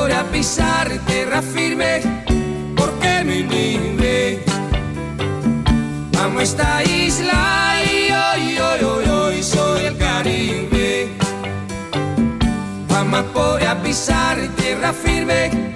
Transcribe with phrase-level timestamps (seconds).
[0.00, 2.00] Fama por a pisar tierra firme,
[2.74, 4.42] porque me inhibe.
[6.18, 11.10] Amo esta isla y hoy, hoy, hoy, hoy soy el Caribe.
[12.88, 15.74] Fama por a pisar tierra firme,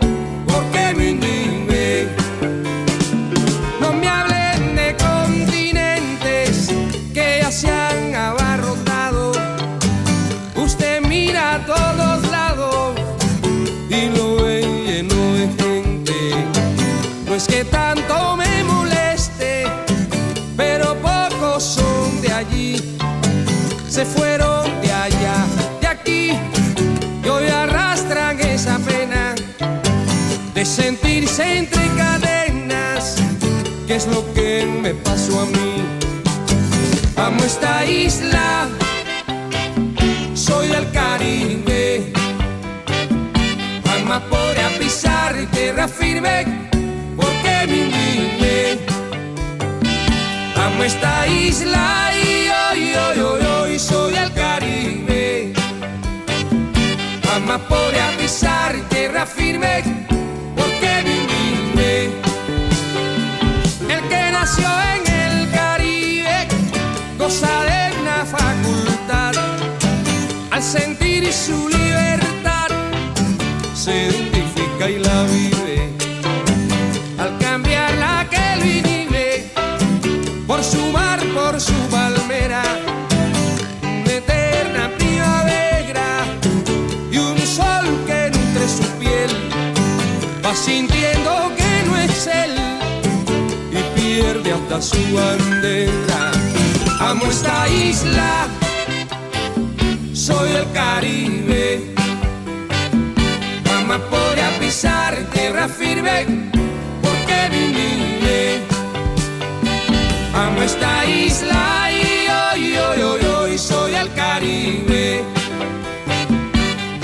[30.65, 33.17] sentirse entre cadenas,
[33.87, 35.85] que es lo que me pasó a mí.
[37.17, 38.69] Amo esta isla,
[40.35, 42.13] soy del Caribe.
[44.31, 46.45] Por a pisar tierra firme,
[47.17, 48.79] porque me indigné.
[50.55, 55.53] Amo esta isla y hoy, hoy, hoy, hoy soy el Caribe.
[57.35, 59.83] Ama por a pisar tierra firme,
[70.65, 72.69] sentir su libertad.
[73.75, 75.93] Se identifica y la vive.
[77.19, 79.53] Al cambiar la que lo inhibe
[80.47, 82.63] por su mar, por su palmera.
[83.83, 86.09] Una eterna primavera
[87.13, 89.31] y un sol que entre su piel.
[90.45, 92.55] Va sintiendo que no es él
[93.71, 96.33] y pierde hasta su bandera.
[97.01, 98.49] Amo esta isla,
[100.25, 101.95] soy el Caribe.
[103.77, 106.27] Ama por a pisar tierra firme,
[107.03, 108.63] porque vine.
[110.35, 112.05] Amo esta isla y
[112.41, 115.23] hoy, hoy, hoy, hoy soy el Caribe.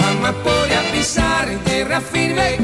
[0.08, 2.56] Ama por a pisar tierra firme,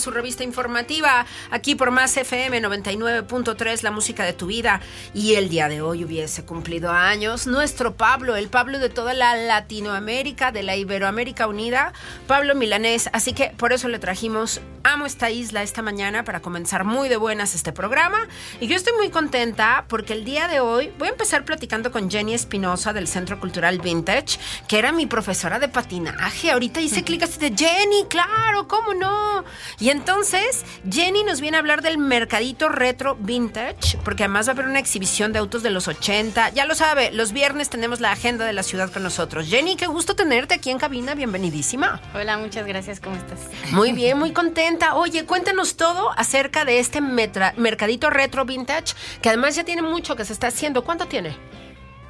[0.00, 1.26] Su revista informativa.
[1.50, 4.80] Aquí por Más FM 99.3, la música de tu vida.
[5.14, 9.36] Y el día de hoy hubiese cumplido años nuestro Pablo, el Pablo de toda la
[9.36, 11.92] Latinoamérica, de la Iberoamérica Unida,
[12.26, 13.10] Pablo Milanés.
[13.12, 17.16] Así que por eso le trajimos Amo esta isla esta mañana para comenzar muy de
[17.16, 18.26] buenas este programa.
[18.60, 22.10] Y yo estoy muy contenta porque el día de hoy voy a empezar platicando con
[22.10, 26.52] Jenny Espinosa del Centro Cultural Vintage, que era mi profesora de patinaje.
[26.52, 29.44] Ahorita hice clic así de Jenny, claro, ¿cómo no?
[29.78, 34.54] Y entonces Jenny nos viene a hablar del mercadito retro vintage, porque además va a
[34.54, 36.50] haber una exhibición de autos de los 80.
[36.50, 39.48] Ya lo sabe, los viernes tenemos la agenda de la ciudad con nosotros.
[39.48, 42.00] Jenny, qué gusto tenerte aquí en cabina, bienvenidísima.
[42.14, 43.40] Hola, muchas gracias, ¿cómo estás?
[43.70, 44.96] Muy bien, muy contenta.
[44.96, 50.24] Oye, cuéntanos todo acerca de este mercadito retro vintage, que además ya tiene mucho que
[50.24, 50.84] se está haciendo.
[50.84, 51.36] ¿Cuánto tiene?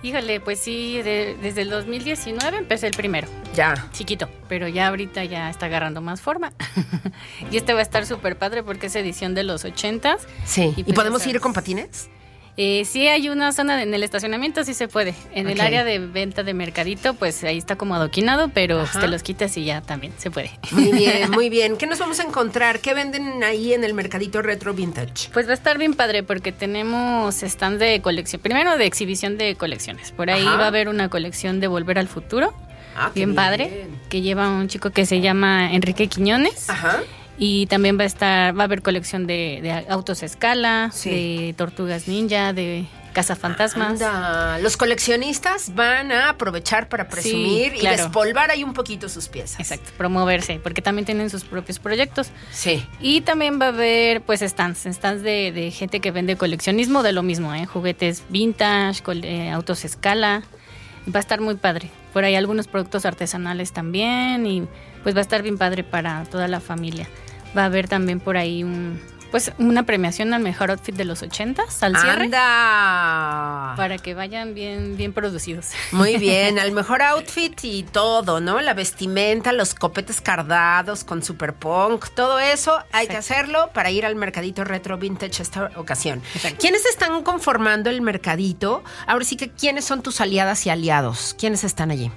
[0.02, 3.26] Híjole, pues sí, desde el 2019 empecé el primero.
[3.54, 3.88] Ya.
[3.92, 6.52] Chiquito, pero ya ahorita ya está agarrando más forma.
[7.50, 10.72] y este va a estar súper padre porque es edición de los 80 Sí.
[10.76, 12.08] ¿Y, pues podemos ir con patines?
[12.60, 15.14] Eh, sí hay una zona en el estacionamiento, sí se puede.
[15.32, 19.22] En el área de venta de mercadito, pues ahí está como adoquinado, pero te los
[19.22, 20.50] quitas y ya también se puede.
[20.72, 21.76] Muy bien, muy bien.
[21.76, 22.80] ¿Qué nos vamos a encontrar?
[22.80, 25.30] ¿Qué venden ahí en el mercadito retro vintage?
[25.32, 28.42] Pues va a estar bien padre porque tenemos stand de colección.
[28.42, 30.10] Primero de exhibición de colecciones.
[30.10, 32.52] Por ahí va a haber una colección de Volver al Futuro.
[32.96, 36.68] Ah, bien, bien, padre, que lleva un chico que se llama Enrique Quiñones.
[36.68, 37.02] Ajá.
[37.38, 42.08] Y también va a estar, va a haber colección de, autos a escala, de tortugas
[42.08, 44.00] ninja, de cazafantasmas.
[44.62, 49.58] Los coleccionistas van a aprovechar para presumir y despolvar ahí un poquito sus piezas.
[49.58, 52.30] Exacto, promoverse, porque también tienen sus propios proyectos.
[52.52, 52.84] Sí.
[53.00, 57.12] Y también va a haber pues stands, stands de, de gente que vende coleccionismo de
[57.12, 57.66] lo mismo, ¿eh?
[57.66, 60.42] juguetes vintage, eh, autos a escala.
[61.12, 61.90] Va a estar muy padre.
[62.12, 64.64] Por ahí algunos productos artesanales también y
[65.02, 67.08] pues va a estar bien padre para toda la familia.
[67.56, 69.00] Va a haber también por ahí un,
[69.30, 72.24] pues una premiación al mejor outfit de los 80 al cierre.
[72.24, 73.74] ¡Anda!
[73.76, 75.70] Para que vayan bien, bien producidos.
[75.92, 78.60] Muy bien, al mejor outfit y todo, ¿no?
[78.60, 84.06] La vestimenta, los copetes cardados con super punk, todo eso hay que hacerlo para ir
[84.06, 86.22] al mercadito retro vintage esta ocasión.
[86.58, 88.82] ¿Quiénes están conformando el mercadito?
[89.06, 91.34] Ahora sí que, ¿quiénes son tus aliadas y aliados?
[91.38, 92.10] ¿Quiénes están allí?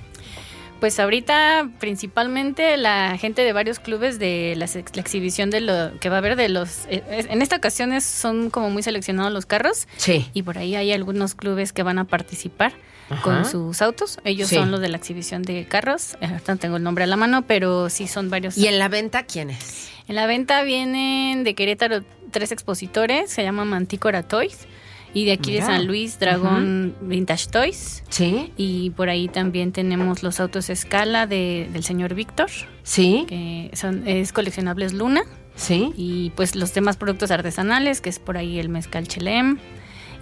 [0.82, 6.16] Pues ahorita principalmente la gente de varios clubes de la, exhibición de lo que va
[6.16, 6.86] a haber de los...
[6.90, 9.88] Eh, en esta ocasión son como muy seleccionados los carros.
[9.98, 10.28] Sí.
[10.34, 12.74] Y por ahí hay algunos clubes que van a participar
[13.22, 14.18] con sus autos.
[14.24, 16.16] Ellos son los de la exhibición de carros.
[16.20, 18.58] Eh, ahorita no tengo el nombre a la mano, pero sí son varios.
[18.58, 19.92] ¿Y en la venta quiénes?
[20.08, 23.30] En la venta vienen de Querétaro tres expositores.
[23.30, 24.66] Se llama Mantícora Toys.
[25.14, 28.04] Y de aquí de San Luis, Dragón Vintage Toys.
[28.10, 28.52] Sí.
[28.56, 32.50] Y por ahí también tenemos los autos escala de, del señor Víctor.
[32.84, 33.26] Sí.
[33.28, 35.24] Que son, es coleccionables Luna.
[35.56, 35.92] Sí.
[35.98, 39.58] Y pues los demás productos artesanales, que es por ahí el mezcal chelem.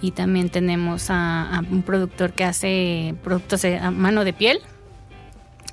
[0.02, 4.60] Y también tenemos a, un productor que hace productos a mano de piel.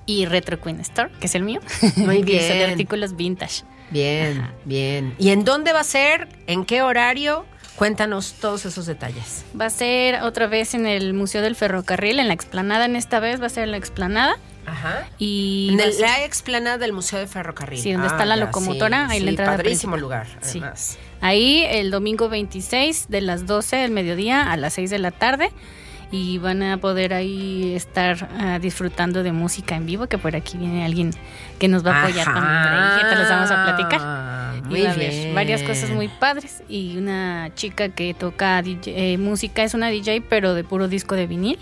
[0.05, 1.59] Y Retro Queen Store, que es el mío.
[1.95, 2.47] Muy bien.
[2.47, 3.63] de artículos vintage.
[3.89, 5.15] Bien, bien.
[5.17, 6.27] ¿Y en dónde va a ser?
[6.45, 7.45] ¿En qué horario?
[7.77, 9.45] Cuéntanos todos esos detalles.
[9.59, 13.19] Va a ser otra vez en el Museo del Ferrocarril, en la explanada, en esta
[13.19, 14.35] vez va a ser en la explanada.
[14.65, 15.07] Ajá.
[15.19, 17.79] Y en la explanada del Museo del Ferrocarril.
[17.79, 20.97] Sí, donde está la ah, locomotora, ahí la entrada padrísimo lugar, además.
[21.21, 25.51] Ahí el domingo 26 de las 12 del mediodía a las 6 de la tarde
[26.11, 30.57] y van a poder ahí estar ah, disfrutando de música en vivo, que por aquí
[30.57, 31.11] viene alguien
[31.59, 33.09] que nos va a apoyar también.
[33.09, 34.36] Te los vamos a platicar.
[34.67, 40.21] Muy varias cosas muy padres y una chica que toca eh, música, es una DJ,
[40.21, 41.57] pero de puro disco de vinil.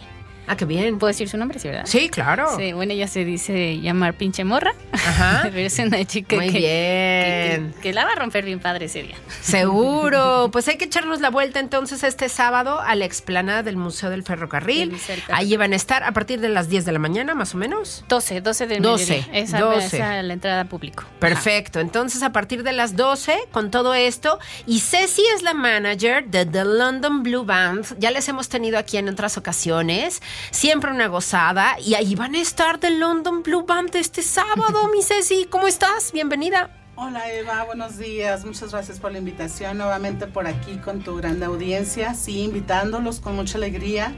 [0.48, 1.00] Ah, qué bien.
[1.00, 1.86] ¿Puedo decir su nombre, sí, verdad?
[1.86, 2.56] Sí, claro.
[2.58, 4.74] Sí, bueno, ella se dice llamar pinche morra.
[4.92, 5.42] Ajá.
[5.44, 7.74] Pero es una chica Muy que, bien.
[7.82, 9.16] Que, la va a romper bien padre ese día.
[9.42, 10.50] Seguro.
[10.52, 14.24] Pues hay que echarnos la vuelta entonces este sábado a la explanada del Museo del
[14.24, 14.98] Ferrocarril.
[15.32, 18.06] Ahí van a estar a partir de las 10 de la mañana, más o menos.
[18.08, 19.40] 12, 12 del 12, mediodía.
[19.40, 19.98] Esa, 12.
[19.98, 21.04] Esa la entrada público.
[21.20, 21.80] Perfecto.
[21.80, 24.40] Entonces, a partir de las 12, con todo esto.
[24.68, 27.98] Y Ceci es la manager de The London Blue Band.
[28.00, 30.22] Ya les hemos tenido aquí en otras ocasiones.
[30.52, 31.80] Siempre una gozada.
[31.80, 35.46] Y ahí van a estar The London Blue Band este sábado, mi Ceci.
[35.50, 36.12] ¿Cómo estás?
[36.12, 36.70] Bienvenida.
[36.98, 38.46] Hola Eva, buenos días.
[38.46, 42.14] Muchas gracias por la invitación nuevamente por aquí con tu gran audiencia.
[42.14, 44.16] Sí, invitándolos con mucha alegría.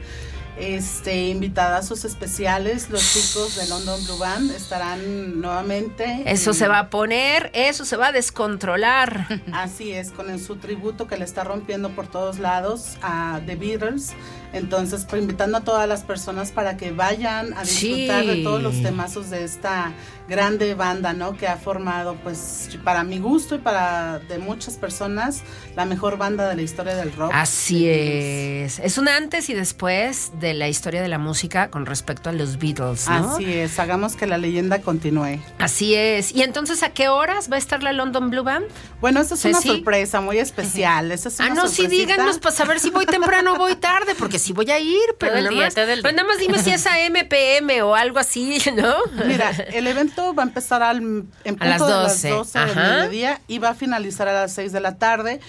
[0.60, 1.36] Este,
[1.82, 6.22] sus especiales, los chicos de London Blue Band estarán nuevamente.
[6.26, 9.42] Eso se va a poner, eso se va a descontrolar.
[9.52, 14.14] Así es, con su tributo que le está rompiendo por todos lados a The Beatles
[14.52, 18.82] Entonces, pues invitando a todas las personas para que vayan a disfrutar de todos los
[18.82, 19.92] temazos de esta
[20.28, 21.36] grande banda, ¿no?
[21.36, 25.42] Que ha formado, pues, para mi gusto y para de muchas personas,
[25.74, 27.32] la mejor banda de la historia del rock.
[27.34, 28.78] Así es.
[28.78, 32.58] Es un antes y después de la historia de la música con respecto a los
[32.58, 33.34] Beatles, ¿no?
[33.34, 33.78] Así es.
[33.78, 35.40] Hagamos que la leyenda continúe.
[35.58, 36.34] Así es.
[36.34, 38.66] ¿Y entonces a qué horas va a estar la London Blue Band?
[39.00, 41.10] Bueno, esta es una sorpresa muy especial.
[41.10, 44.52] Es ah, no, sí, díganos para saber si voy temprano o voy tarde, porque sí
[44.52, 47.94] voy a ir, pero nada, más, pero nada más dime si es a MPM o
[47.94, 48.94] algo así, ¿no?
[49.26, 52.58] Mira, el evento va a empezar al, en punto a las 12, de las 12
[52.58, 55.40] del mediodía y va a finalizar a las 6 de la tarde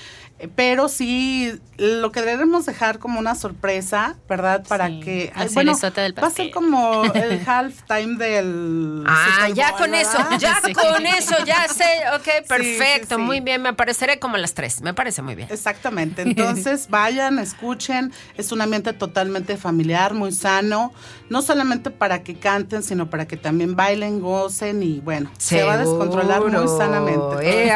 [0.55, 4.63] pero sí lo que debemos dejar como una sorpresa, ¿verdad?
[4.67, 10.17] Para que bueno, del va a ser como el halftime del Ah, ya con eso,
[10.39, 14.81] ya con eso, ya sé, ok, perfecto, muy bien, me apareceré como a las tres,
[14.81, 15.48] me parece muy bien.
[15.51, 20.93] Exactamente, entonces vayan, escuchen, es un ambiente totalmente familiar, muy sano,
[21.29, 25.74] no solamente para que canten, sino para que también bailen, gocen y bueno, se va
[25.74, 27.74] a descontrolar muy sanamente.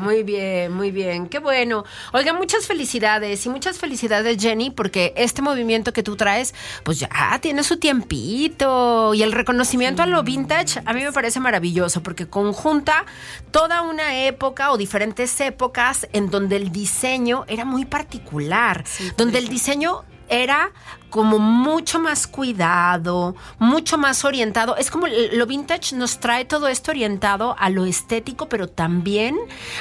[0.00, 1.84] muy bien, muy bien, qué bueno bueno.
[2.12, 7.08] Oiga, muchas felicidades y muchas felicidades, Jenny, porque este movimiento que tú traes, pues ya
[7.40, 9.14] tiene su tiempito.
[9.14, 13.06] Y el reconocimiento a lo vintage a mí me parece maravilloso, porque conjunta
[13.52, 18.84] toda una época o diferentes épocas en donde el diseño era muy particular,
[19.16, 20.72] donde el diseño era
[21.16, 24.76] como mucho más cuidado, mucho más orientado.
[24.76, 29.36] Es como lo vintage nos trae todo esto orientado a lo estético, pero también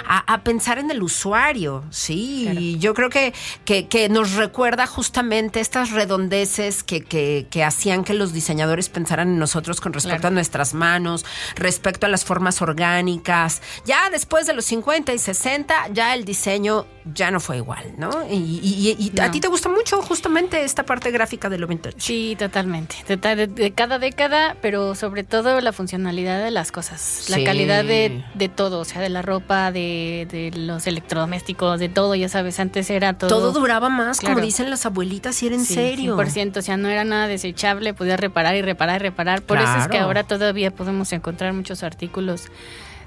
[0.08, 1.84] a, pensar en el usuario.
[1.90, 3.34] Sí, yo creo que,
[3.66, 9.82] que, nos recuerda justamente estas redondeces que, que, hacían que los diseñadores pensaran en nosotros
[9.82, 11.26] con respecto a nuestras manos,
[11.56, 13.62] respecto a las formas orgánicas.
[13.86, 18.26] Ya después de los 50 y 60, ya el diseño ya no fue igual, ¿no?
[18.30, 21.96] Y, a ti te gusta mucho justamente esta parte gráfica de lo vintage.
[21.98, 22.96] Sí, totalmente.
[23.08, 28.80] De, cada década, pero sobre todo la funcionalidad de las cosas, la calidad de, todo,
[28.80, 33.30] o sea, de la ropa, de, los electrodomésticos, de todo, ya sabes, antes era todo.
[33.30, 36.18] Todo duraba más, como dicen las abuelitas, y era en serio.
[36.18, 39.42] 100%, o sea, no era nada desechable, podía reparar y reparar y reparar.
[39.42, 42.50] Por eso es que ahora todavía podemos encontrar muchos artículos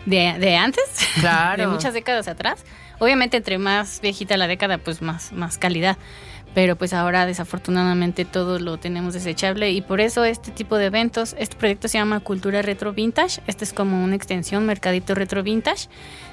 [0.07, 0.85] de, antes,
[1.57, 2.65] de muchas décadas atrás.
[2.99, 5.97] Obviamente, entre más viejita la década, pues más, más calidad
[6.59, 11.37] pero pues ahora desafortunadamente todo lo tenemos desechable y por eso este tipo de eventos,
[11.39, 15.89] este proyecto se llama Cultura Retro Vintage, este es como una extensión Mercadito Retro Vintage,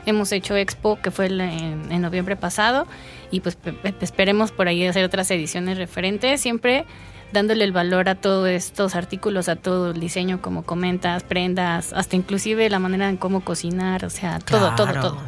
[0.08, 2.88] hemos hecho Expo que fue en, noviembre pasado
[3.30, 3.56] y pues
[4.02, 6.86] esperemos por ahí hacer otras ediciones referentes, siempre
[7.32, 12.16] dándole el valor a todos estos artículos, a todo el diseño, como comentas, prendas, hasta
[12.16, 15.22] inclusive la manera en cómo cocinar, o sea, todo, todo, todo.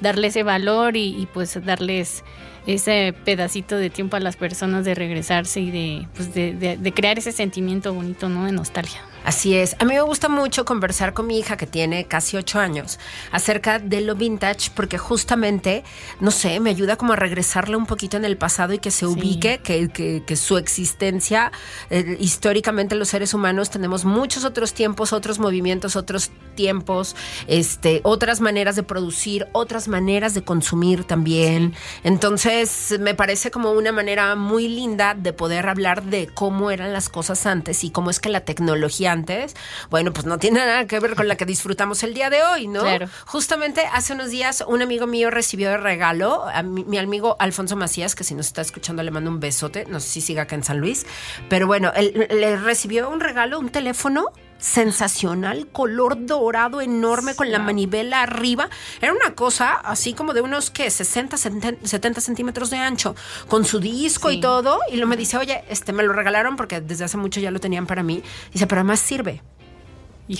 [0.00, 2.24] Darle ese valor y pues darles
[2.66, 7.18] ese pedacito de tiempo a las personas de regresarse y de, pues de, de crear
[7.18, 8.46] ese sentimiento bonito, ¿no?
[8.46, 9.00] De nostalgia.
[9.24, 9.76] Así es.
[9.78, 12.98] A mí me gusta mucho conversar con mi hija que tiene casi ocho años
[13.32, 15.84] acerca de lo vintage porque justamente,
[16.20, 19.06] no sé, me ayuda como a regresarle un poquito en el pasado y que se
[19.06, 19.90] ubique, que,
[20.24, 21.52] que, su existencia,
[21.90, 27.14] eh, históricamente los seres humanos tenemos muchos otros tiempos, otros movimientos, otros tiempos,
[27.46, 31.74] este, otras maneras de producir, otras maneras de consumir también.
[32.04, 37.08] Entonces, me parece como una manera muy linda de poder hablar de cómo eran las
[37.08, 39.54] cosas antes y cómo es que la tecnología antes,
[39.90, 42.66] bueno, pues no tiene nada que ver con la que disfrutamos el día de hoy,
[42.68, 42.82] ¿no?
[43.26, 48.14] Justamente hace unos días un amigo mío recibió de regalo, a mi, amigo Alfonso Macías,
[48.14, 50.64] que si nos está escuchando le mando un besote, no sé si siga acá en
[50.64, 51.06] San Luis,
[51.48, 57.58] pero bueno, él le recibió un regalo, un teléfono sensacional, color dorado enorme con la
[57.58, 58.68] manivela arriba.
[59.00, 63.16] Era una cosa así como de unos que 60, 70 centímetros de ancho,
[63.48, 64.78] con su disco y todo.
[64.92, 67.58] Y lo me dice, oye, este me lo regalaron porque desde hace mucho ya lo
[67.58, 68.22] tenían para mí.
[68.52, 69.42] Dice, pero además sirve.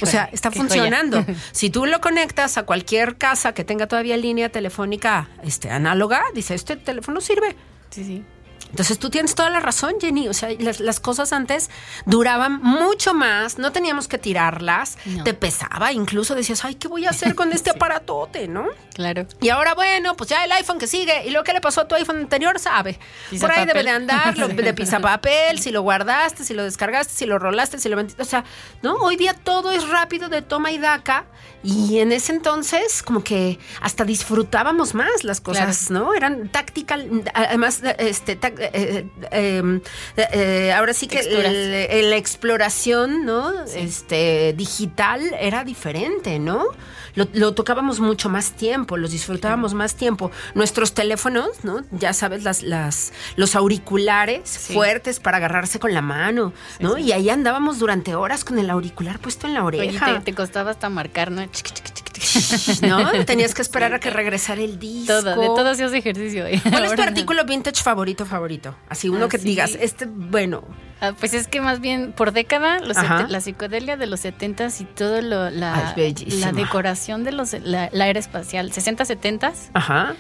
[0.01, 1.25] o sea, está funcionando.
[1.53, 6.55] si tú lo conectas a cualquier casa que tenga todavía línea telefónica este, análoga, dice,
[6.55, 7.57] este teléfono sirve.
[7.91, 8.25] Sí, sí.
[8.71, 10.29] Entonces tú tienes toda la razón, Jenny.
[10.29, 11.71] O sea, las, cosas antes
[12.07, 17.11] duraban mucho más, no teníamos que tirarlas, te pesaba, incluso decías, ay, ¿qué voy a
[17.11, 18.67] hacer con este aparatote, no?
[18.95, 19.27] Claro.
[19.41, 21.89] Y ahora, bueno, pues ya el iPhone que sigue, y lo que le pasó a
[21.89, 22.99] tu iPhone anterior, sabe.
[23.41, 27.27] Por ahí debe de andar, lo, de papel, si lo guardaste, si lo descargaste, si
[27.27, 28.23] lo rolaste, si lo vendiste.
[28.23, 28.45] O sea,
[28.83, 28.95] ¿no?
[28.97, 31.25] Hoy día todo es rápido de toma y daca,
[31.63, 36.15] y en ese entonces, como que hasta disfrutábamos más las cosas, ¿no?
[36.15, 37.01] Eran tácticas,
[37.35, 39.81] además, este, eh, eh,
[40.33, 41.23] eh, ahora sí que
[42.03, 43.65] la exploración, ¿no?
[43.65, 46.65] Este digital era diferente, ¿no?
[47.17, 50.31] Lo, lo tocábamos mucho más tiempo, los disfrutábamos más tiempo.
[50.55, 51.83] Nuestros teléfonos, ¿no?
[51.91, 54.75] Ya sabes, las, las, los auriculares Sí.
[54.75, 56.99] fuertes para agarrarse con la mano, ¿no?
[56.99, 60.15] Y ahí andábamos durante horas con el auricular puesto en la Oye, oreja.
[60.19, 61.45] te, te costaba hasta marcar, ¿no?
[61.47, 62.00] Chic, chic.
[62.83, 63.25] ¿No?
[63.25, 65.13] Tenías que esperar a que regresara el disco.
[65.13, 66.47] Todo, de todo hacías ejercicio.
[66.47, 66.61] ¿eh?
[66.71, 68.75] ¿Cuál es tu artículo vintage favorito, favorito?
[68.89, 69.47] Así uno que Así.
[69.47, 70.65] digas, este, bueno,
[71.01, 74.85] Ah, pues es que más bien por década, los la psicodelia de los 70s y
[74.85, 80.15] todo lo, la, la decoración de los la, la era espacial, 60, 70 ajá.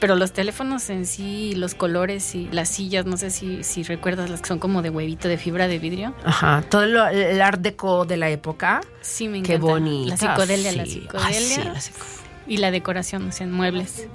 [0.00, 4.28] Pero los teléfonos en sí, los colores y las sillas, no sé si, si recuerdas
[4.30, 6.14] las que son como de huevito de fibra de vidrio.
[6.24, 8.80] Ajá, todo lo- el art deco de la época.
[9.00, 9.72] Sí, me Qué encanta.
[9.72, 10.08] bonito.
[10.10, 11.26] La psicodelia, la psicodelia.
[11.26, 12.06] Ay, sí, la psico-
[12.46, 14.06] Y la decoración, o sea, en muebles.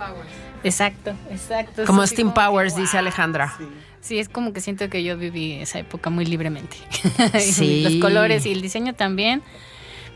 [0.64, 1.86] Exacto, exacto.
[1.86, 2.98] Como Steam como que, Powers, dice.
[2.98, 3.54] Alejandra.
[3.58, 3.66] Sí.
[4.02, 6.78] Sí, es como que siento que yo viví esa época muy libremente.
[7.40, 7.82] Sí.
[7.84, 9.42] Los colores y el diseño también.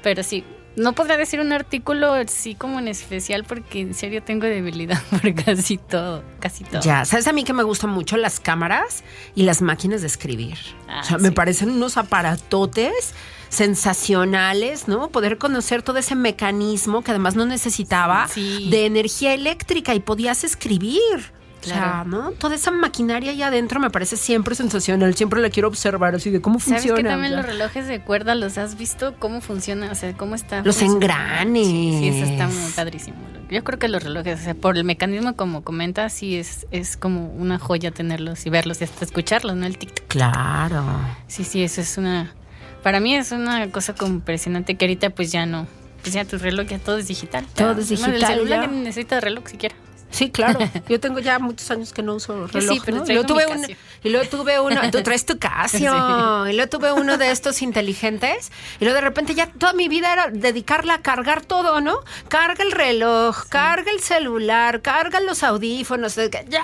[0.04, 0.44] Pero sí,
[0.76, 5.34] no podría decir un artículo sí como en especial porque en serio tengo debilidad por
[5.36, 6.82] casi todo, casi todo.
[6.82, 9.04] Ya, ¿sabes a mí que me gustan mucho las cámaras
[9.36, 10.58] y las máquinas de escribir?
[10.88, 13.14] Ah, o sea, me parecen unos aparatotes
[13.50, 15.10] sensacionales, ¿no?
[15.10, 18.70] Poder conocer todo ese mecanismo que además no necesitaba Sí.
[18.70, 21.34] de energía eléctrica y podías escribir.
[21.62, 22.10] O sea, Claro.
[22.10, 22.32] ¿no?
[22.32, 25.14] Toda esa maquinaria allá adentro me parece siempre sensacional.
[25.16, 27.02] Siempre la quiero observar así de cómo ¿Sabes funciona.
[27.04, 29.16] que también los relojes de cuerda los has visto?
[29.20, 29.92] ¿Cómo funciona?
[29.92, 30.62] O sea, ¿cómo está?
[30.64, 31.68] Los engranes.
[31.68, 33.18] Sí, sí, eso está muy padrísimo.
[33.50, 36.96] Yo creo que los relojes, o sea, por el mecanismo como comentas, sí es, es
[36.98, 39.66] como una joya tenerlos y verlos y hasta escucharlos, ¿no?
[39.66, 40.84] El tic Claro.
[41.28, 42.34] Sí, sí, eso es una.
[42.84, 45.68] Para mí es una cosa como impresionante que ahorita pues ya no.
[46.04, 47.46] Pues ya tu reloj ya todo es digital.
[47.56, 48.68] Todo Ya, es digital, El celular ya.
[48.72, 49.76] necesita reloj siquiera.
[50.12, 50.60] Sí, claro.
[50.90, 52.74] Yo tengo ya muchos años que no uso reloj.
[52.76, 53.04] sí, pero ¿no?
[53.04, 53.78] traigo Luego tuve mi un- Casio.
[54.04, 54.92] y luego tuve uno.
[54.92, 56.48] Tú traes tu Casio.
[56.48, 58.52] Y luego tuve uno de estos inteligentes.
[58.80, 62.00] Y luego de repente ya toda mi vida era dedicarla a cargar todo, ¿no?
[62.28, 66.16] Carga el reloj, carga el celular, carga los audífonos.
[66.50, 66.64] Ya,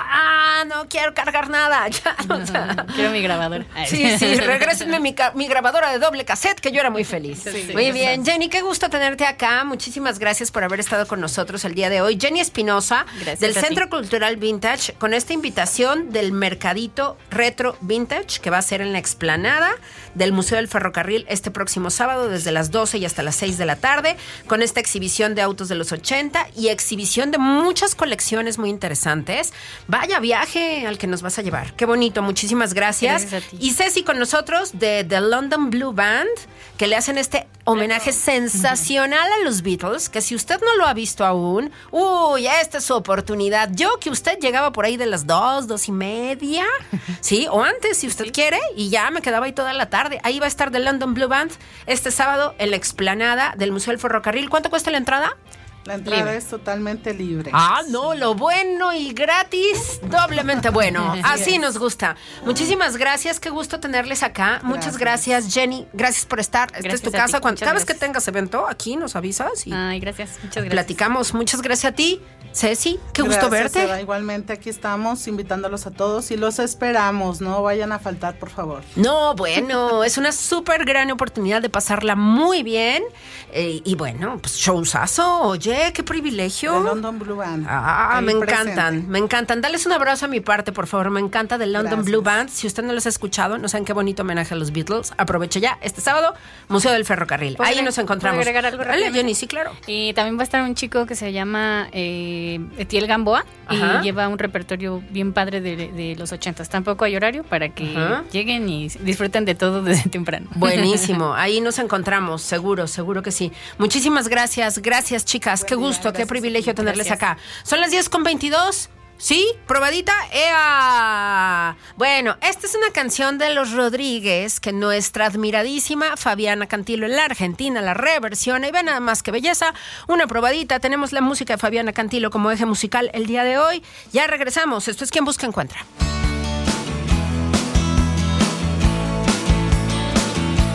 [0.68, 1.86] no quiero cargar nada.
[1.96, 2.86] Ya, o sea.
[2.96, 3.66] Quiero mi grabadora.
[3.88, 7.44] Sí, sí, regrésenme mi, mi grabadora de doble cassette, que yo era muy feliz.
[7.44, 7.92] Sí, muy sí.
[7.92, 9.64] bien, Jenny, qué gusto tenerte acá.
[9.64, 12.18] Muchísimas gracias por haber estado con nosotros el día de hoy.
[12.20, 13.54] Jenny Espinosa, Gracias del.
[13.54, 18.94] Centro Cultural Vintage, con esta invitación del Mercadito Retro Vintage, que va a ser en
[18.94, 19.72] la explanada
[20.14, 23.66] del Museo del Ferrocarril este próximo sábado, desde las 12 y hasta las 6 de
[23.66, 28.58] la tarde, con esta exhibición de autos de los 80 y exhibición de muchas colecciones
[28.58, 29.54] muy interesantes.
[29.88, 31.74] Vaya viaje al que nos vas a llevar.
[31.76, 33.30] Qué bonito, muchísimas gracias.
[33.30, 33.54] Gracias.
[33.60, 36.30] Y Ceci con nosotros de The London Blue Band,
[36.78, 40.94] que le hacen este homenaje sensacional a los Beatles, que si usted no lo ha
[40.94, 43.25] visto aún, uy, esta es su oportunidad.
[43.74, 46.66] Yo que usted llegaba por ahí de las dos, dos y media,
[47.22, 50.20] sí, o antes si usted quiere, y ya me quedaba ahí toda la tarde.
[50.24, 51.52] Ahí va a estar The London Blue Band
[51.88, 54.50] este sábado en la explanada del Museo del Ferrocarril.
[54.50, 55.38] ¿Cuánto cuesta la entrada?
[55.86, 56.38] La entrada Libre.
[56.38, 57.52] es totalmente libre.
[57.54, 61.14] Ah, no, lo bueno y gratis, doblemente bueno.
[61.24, 62.16] Así nos gusta.
[62.44, 64.62] Muchísimas gracias, qué gusto tenerles acá.
[64.64, 65.86] Muchas gracias, Jenny.
[65.94, 66.72] Gracias por estar.
[66.76, 67.40] Esta es tu ti, casa.
[67.40, 70.32] Cuando, cada vez que tengas evento, aquí nos avisas y Ay, gracias.
[70.42, 70.72] Muchas gracias.
[70.72, 71.34] platicamos.
[71.36, 72.20] Muchas gracias a ti,
[72.52, 73.00] Ceci.
[73.14, 73.84] Qué gusto verte.
[73.84, 74.02] Eva.
[74.02, 77.42] Igualmente aquí estamos invitándolos a todos y los esperamos.
[77.42, 78.82] No vayan a faltar, por favor.
[78.96, 83.04] No, bueno, es una súper gran oportunidad de pasarla muy bien.
[83.52, 86.74] Eh, y bueno, pues showzazo, oye, qué privilegio.
[86.80, 87.66] De London Blue Band.
[87.70, 88.72] Ah, Ahí me presente.
[88.72, 89.62] encantan, me encantan.
[89.62, 91.10] Dales un abrazo a mi parte, por favor.
[91.12, 92.06] Me encanta de London Gracias.
[92.06, 92.50] Blue Band.
[92.50, 95.14] Si usted no los ha escuchado, no saben qué bonito homenaje a los Beatles.
[95.18, 96.34] Aproveche ya este sábado,
[96.70, 97.56] Museo del Ferrocarril.
[97.58, 98.40] ¿Puedo Ahí nos encontramos.
[98.40, 99.12] agregar algo Dale?
[99.12, 99.72] Jenny, sí, claro.
[99.88, 104.00] Y también va a estar un chico que se llama eh, Etiel Gamboa Ajá.
[104.02, 106.70] y lleva un repertorio bien padre de, de los ochentas.
[106.70, 108.24] Tampoco hay horario para que Ajá.
[108.32, 110.48] lleguen y disfruten de todo desde temprano.
[110.56, 113.52] Buenísimo, ahí nos encontramos, seguro, seguro que sí.
[113.78, 117.38] Muchísimas gracias, gracias chicas, qué gusto, qué privilegio tenerles acá.
[117.64, 118.90] Son las 10 con 22.
[119.18, 119.48] ¿Sí?
[119.66, 120.14] ¿Probadita?
[120.34, 121.78] ¡Ea!
[121.96, 127.24] Bueno, esta es una canción de los Rodríguez que nuestra admiradísima Fabiana Cantilo en la
[127.24, 129.74] Argentina la reversiona y ve nada más que belleza.
[130.10, 130.82] Una probadita.
[130.82, 133.82] Tenemos la música de Fabiana Cantilo como eje musical el día de hoy.
[134.12, 134.90] Ya regresamos.
[134.90, 135.86] Esto es Quien Busca Encuentra.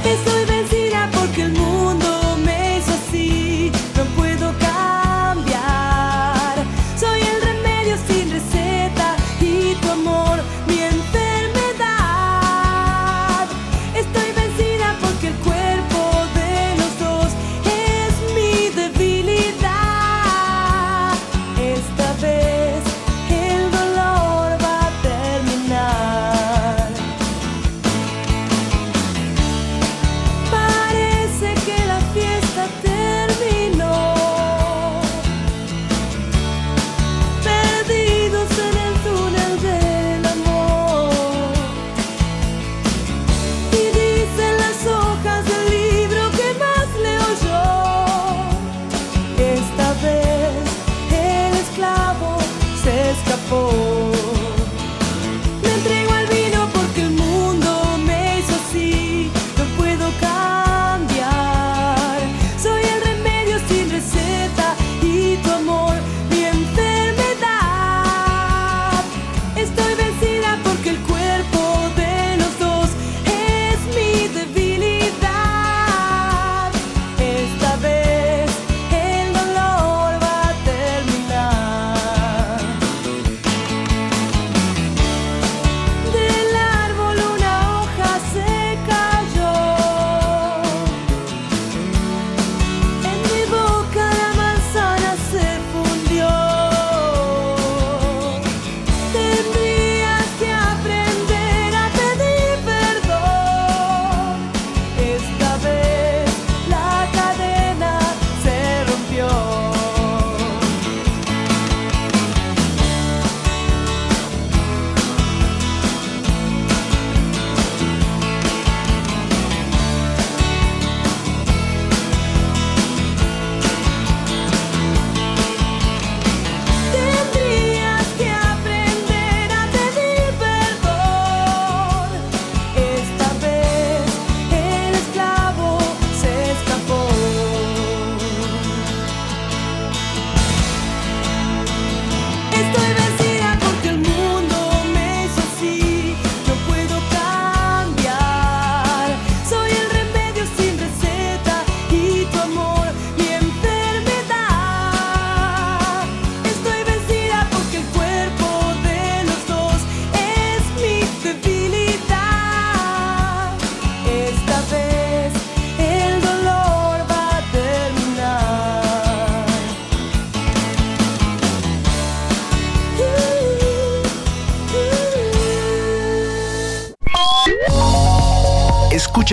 [0.02, 2.19] Estoy vencida porque el mundo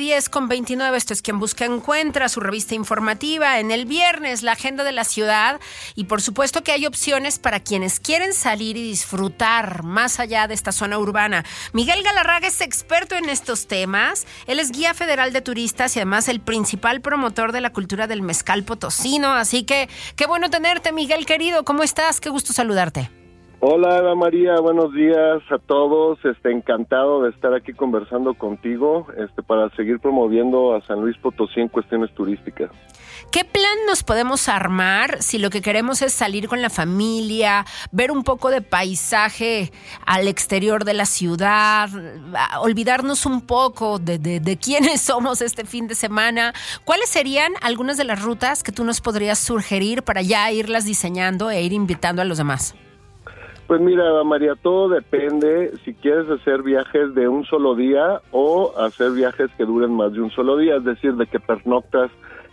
[0.00, 4.52] 10 con 29, esto es quien busca encuentra su revista informativa en el viernes, la
[4.52, 5.60] agenda de la ciudad
[5.94, 10.54] y por supuesto que hay opciones para quienes quieren salir y disfrutar más allá de
[10.54, 11.44] esta zona urbana.
[11.74, 16.28] Miguel Galarraga es experto en estos temas, él es guía federal de turistas y además
[16.28, 21.26] el principal promotor de la cultura del mezcal potosino, así que qué bueno tenerte Miguel
[21.26, 22.20] querido, ¿cómo estás?
[22.20, 23.19] Qué gusto saludarte.
[23.62, 26.18] Hola Eva María, buenos días a todos.
[26.24, 31.60] Este encantado de estar aquí conversando contigo, este para seguir promoviendo a San Luis Potosí
[31.60, 32.70] en cuestiones turísticas.
[33.30, 38.10] ¿Qué plan nos podemos armar si lo que queremos es salir con la familia, ver
[38.12, 39.70] un poco de paisaje
[40.06, 41.90] al exterior de la ciudad,
[42.62, 46.54] olvidarnos un poco de, de- de quiénes somos este fin de semana?
[46.86, 51.50] ¿Cuáles serían algunas de las rutas que tú nos podrías sugerir para ya irlas diseñando
[51.50, 52.74] e ir invitando a los demás?
[53.70, 59.12] Pues mira, María, todo depende si quieres hacer viajes de un solo día o hacer
[59.12, 62.10] viajes que duren más de un solo día, es decir, de que pernoctas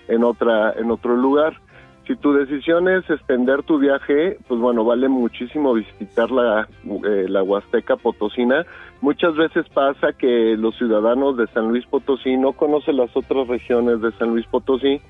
[0.08, 1.60] en otra en otro lugar.
[2.06, 7.42] Si tu decisión es extender tu viaje, pues bueno, vale muchísimo visitar la, eh, la
[7.42, 8.68] Huasteca Potosina.
[9.02, 14.02] Muchas veces pasa que los ciudadanos de San Luis Potosí no conocen las otras regiones
[14.02, 15.02] de San Luis Potosí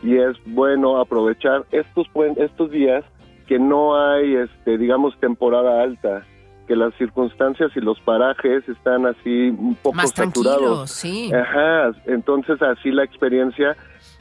[0.00, 3.04] y es bueno aprovechar estos estos días
[3.46, 6.24] que no hay, este, digamos, temporada alta,
[6.66, 10.90] que las circunstancias y los parajes están así un poco Más saturados.
[10.90, 11.30] sí.
[11.32, 13.76] Ajá, entonces así la experiencia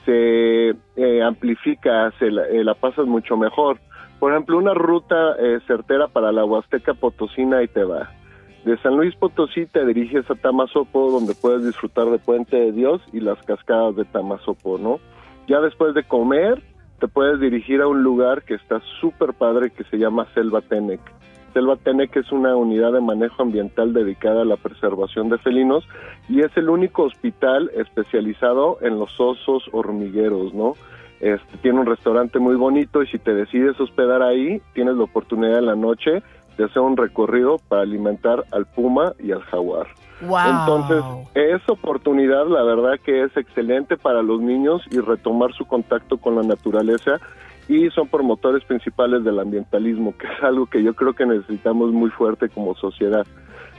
[0.05, 3.79] se eh, amplifica, se la, eh, la pasas mucho mejor.
[4.19, 8.11] Por ejemplo, una ruta eh, certera para la Huasteca Potosina y te va.
[8.63, 13.01] De San Luis Potosí te diriges a Tamazopo, donde puedes disfrutar de Puente de Dios
[13.13, 14.99] y las cascadas de Tamazopo, ¿no?
[15.47, 16.63] Ya después de comer,
[16.99, 21.01] te puedes dirigir a un lugar que está súper padre que se llama Selva Tenec.
[21.53, 25.87] Selva Tenec es una unidad de manejo ambiental dedicada a la preservación de felinos
[26.27, 30.73] y es el único hospital especializado en los osos hormigueros, ¿no?
[31.21, 35.59] Este, tiene un restaurante muy bonito y si te decides hospedar ahí, tienes la oportunidad
[35.59, 36.23] en la noche
[36.57, 39.87] de hacer un recorrido para alimentar al puma y al jaguar.
[40.21, 40.39] Wow.
[40.47, 46.17] Entonces, esa oportunidad, la verdad que es excelente para los niños y retomar su contacto
[46.17, 47.19] con la naturaleza
[47.67, 52.09] y son promotores principales del ambientalismo, que es algo que yo creo que necesitamos muy
[52.11, 53.25] fuerte como sociedad.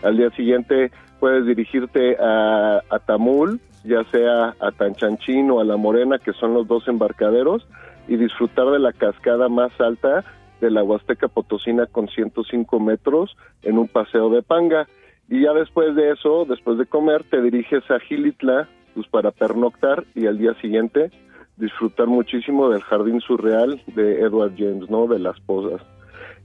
[0.03, 5.77] Al día siguiente puedes dirigirte a, a Tamul, ya sea a Tanchanchín o a La
[5.77, 7.66] Morena, que son los dos embarcaderos,
[8.09, 10.25] y disfrutar de la cascada más alta
[10.61, 14.87] de la Huasteca Potosina con 105 metros en un paseo de panga.
[15.29, 20.05] Y ya después de eso, después de comer, te diriges a Gilitla pues, para pernoctar
[20.15, 21.11] y al día siguiente
[21.57, 25.07] disfrutar muchísimo del jardín surreal de Edward James, ¿no?
[25.07, 25.81] De las posas.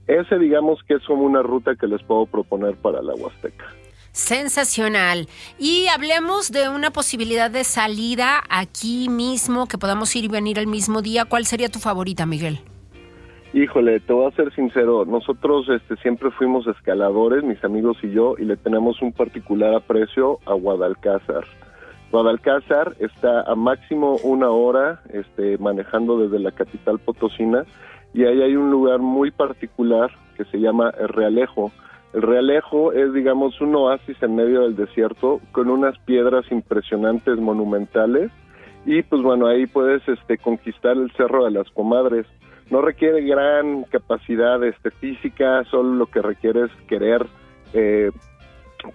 [0.06, 3.66] Ese digamos que es como una ruta que les puedo proponer para la Huasteca.
[4.10, 5.28] Sensacional.
[5.58, 10.66] Y hablemos de una posibilidad de salida aquí mismo, que podamos ir y venir el
[10.66, 11.24] mismo día.
[11.24, 12.60] ¿Cuál sería tu favorita, Miguel?
[13.54, 18.34] Híjole, te voy a ser sincero, nosotros este, siempre fuimos escaladores, mis amigos y yo,
[18.38, 21.44] y le tenemos un particular aprecio a Guadalcázar.
[22.10, 27.64] Guadalcázar está a máximo una hora este, manejando desde la capital potosina
[28.14, 31.72] y ahí hay un lugar muy particular que se llama El Realejo.
[32.14, 38.30] El Realejo es, digamos, un oasis en medio del desierto con unas piedras impresionantes, monumentales,
[38.84, 42.26] y pues bueno, ahí puedes este, conquistar el Cerro de las Comadres.
[42.72, 47.26] No requiere gran capacidad este, física, solo lo que requiere es querer
[47.74, 48.10] eh,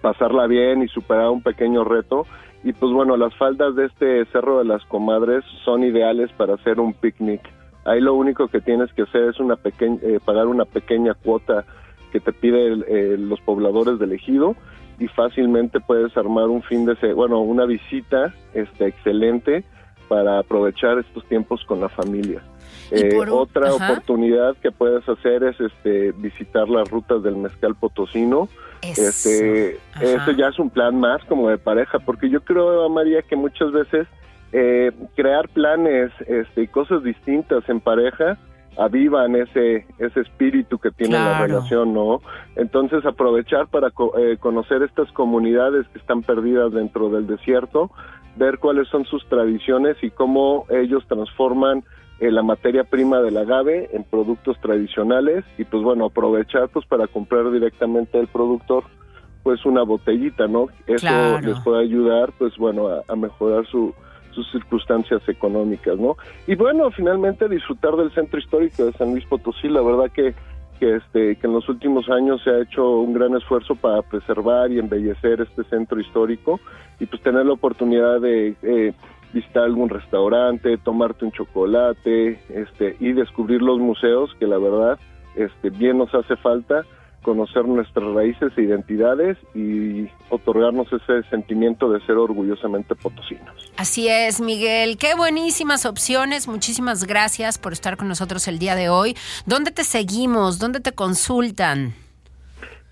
[0.02, 2.26] pasarla bien y superar un pequeño reto.
[2.64, 6.80] Y pues bueno, las faldas de este Cerro de las Comadres son ideales para hacer
[6.80, 7.40] un picnic.
[7.84, 11.64] Ahí lo único que tienes que hacer es una eh, pagar una pequeña cuota
[12.10, 14.56] que te pide eh, los pobladores del ejido
[14.98, 19.62] y fácilmente puedes armar un fin de bueno una visita este excelente
[20.08, 22.42] para aprovechar estos tiempos con la familia.
[22.90, 23.92] Eh, por otra ajá.
[23.92, 28.48] oportunidad que puedes hacer es este visitar las rutas del mezcal potosino.
[28.82, 29.02] Eso.
[29.02, 33.36] Este, eso ya es un plan más como de pareja, porque yo creo, María, que
[33.36, 34.06] muchas veces
[34.52, 38.38] eh, crear planes este, y cosas distintas en pareja
[38.78, 42.20] avivan ese ese espíritu que tiene la relación, ¿no?
[42.54, 47.90] Entonces aprovechar para co- eh, conocer estas comunidades que están perdidas dentro del desierto,
[48.36, 51.82] ver cuáles son sus tradiciones y cómo ellos transforman
[52.20, 57.06] eh, la materia prima del agave en productos tradicionales y pues bueno, aprovechar pues para
[57.06, 58.84] comprar directamente del productor
[59.42, 60.66] pues una botellita, ¿no?
[60.86, 61.46] Eso Claro.
[61.46, 63.94] les puede ayudar pues bueno a, a mejorar su,
[64.32, 66.16] sus circunstancias económicas, ¿no?
[66.46, 70.34] Y bueno, finalmente disfrutar del centro histórico de San Luis Potosí, la verdad que
[70.78, 74.70] que este que en los últimos años se ha hecho un gran esfuerzo para preservar
[74.70, 76.60] y embellecer este centro histórico
[77.00, 78.92] y pues tener la oportunidad de eh,
[79.32, 84.98] visitar algún restaurante, tomarte un chocolate, este y descubrir los museos que la verdad
[85.36, 86.84] este bien nos hace falta
[87.22, 93.70] conocer nuestras raíces e identidades y otorgarnos ese sentimiento de ser orgullosamente potosinos.
[93.76, 94.96] Así es, Miguel.
[94.96, 96.48] Qué buenísimas opciones.
[96.48, 99.14] Muchísimas gracias por estar con nosotros el día de hoy.
[99.46, 100.58] ¿Dónde te seguimos?
[100.58, 101.92] ¿Dónde te consultan?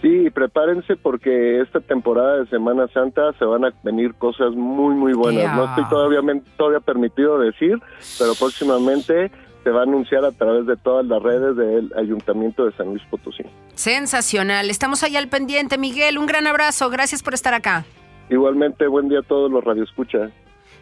[0.00, 5.12] Sí, prepárense porque esta temporada de Semana Santa se van a venir cosas muy, muy
[5.12, 5.54] buenas.
[5.54, 6.20] No estoy todavía,
[6.56, 7.78] todavía permitido decir,
[8.18, 9.30] pero próximamente
[9.62, 13.02] se va a anunciar a través de todas las redes del Ayuntamiento de San Luis
[13.10, 13.42] Potosí.
[13.74, 17.84] Sensacional, estamos ahí al pendiente, Miguel, un gran abrazo, gracias por estar acá.
[18.30, 20.30] Igualmente, buen día a todos los radioescuchas.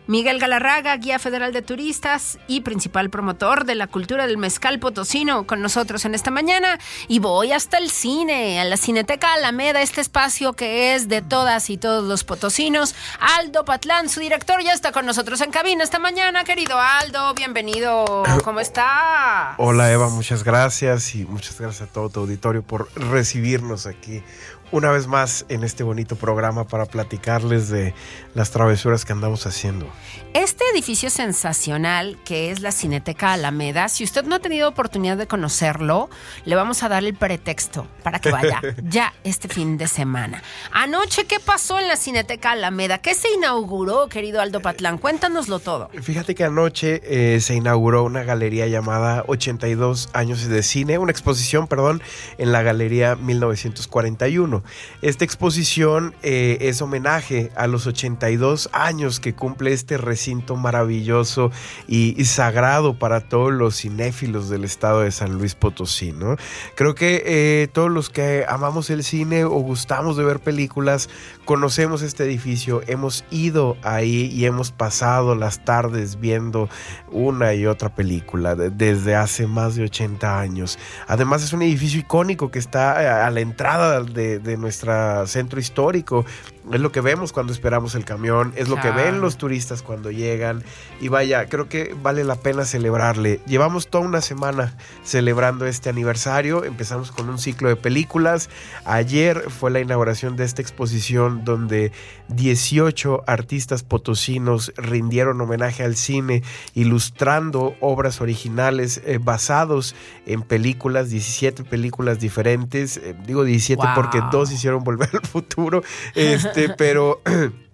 [0.08, 5.46] Miguel Galarraga, guía federal de turistas y principal promotor de la cultura del mezcal potosino,
[5.46, 6.78] con nosotros en esta mañana.
[7.08, 11.68] Y voy hasta el cine, a la Cineteca Alameda, este espacio que es de todas
[11.68, 12.94] y todos los potosinos.
[13.20, 16.42] Aldo Patlán, su director, ya está con nosotros en cabina esta mañana.
[16.42, 18.22] Querido Aldo, bienvenido.
[18.44, 19.56] ¿Cómo está?
[19.58, 24.22] Hola Eva, muchas gracias y muchas gracias a todo tu auditorio por recibirnos aquí
[24.70, 27.94] una vez más en este bonito programa para platicarles de
[28.34, 29.86] las travesuras que andamos haciendo.
[30.34, 35.26] Este edificio sensacional que es la Cineteca Alameda, si usted no ha tenido oportunidad de
[35.26, 36.10] conocerlo,
[36.44, 40.42] le vamos a dar el pretexto para que vaya ya este fin de semana.
[40.72, 42.98] Anoche, ¿qué pasó en la Cineteca Alameda?
[42.98, 44.98] ¿Qué se inauguró, querido Aldo Patlán?
[44.98, 45.90] Cuéntanoslo todo.
[46.02, 51.66] Fíjate que anoche eh, se inauguró una galería llamada 82 años de cine, una exposición,
[51.66, 52.02] perdón,
[52.36, 54.57] en la galería 1941.
[55.02, 61.50] Esta exposición eh, es homenaje a los 82 años que cumple este recinto maravilloso
[61.86, 66.36] y, sagrado para todos los cinéfilos del estado de San Luis Potosí, ¿no?
[66.74, 71.08] Creo que eh, todos los que amamos el cine o gustamos de ver películas,
[71.44, 76.68] conocemos este edificio, hemos ido ahí y hemos pasado las tardes viendo
[77.10, 80.78] una y otra película de- desde hace más de 80 años.
[81.06, 85.60] Además es un edificio icónico que está eh, a la entrada de, de nuestro centro
[85.60, 86.24] histórico.
[86.72, 90.10] Es lo que vemos cuando esperamos el camión, es lo que ven los turistas cuando
[90.10, 90.62] llegan.
[91.00, 93.40] Y vaya, creo que vale la pena celebrarle.
[93.46, 96.64] Llevamos toda una semana celebrando este aniversario.
[96.64, 98.50] Empezamos con un ciclo de películas.
[98.84, 101.90] Ayer fue la inauguración de esta exposición donde
[102.28, 106.42] 18 artistas potosinos rindieron homenaje al cine,
[106.74, 109.94] ilustrando obras originales eh, basados
[110.26, 112.98] en películas, 17 películas diferentes.
[112.98, 113.94] Eh, digo 17 Wow.
[113.94, 115.82] porque dos hicieron volver al futuro.
[116.14, 117.22] Este, pero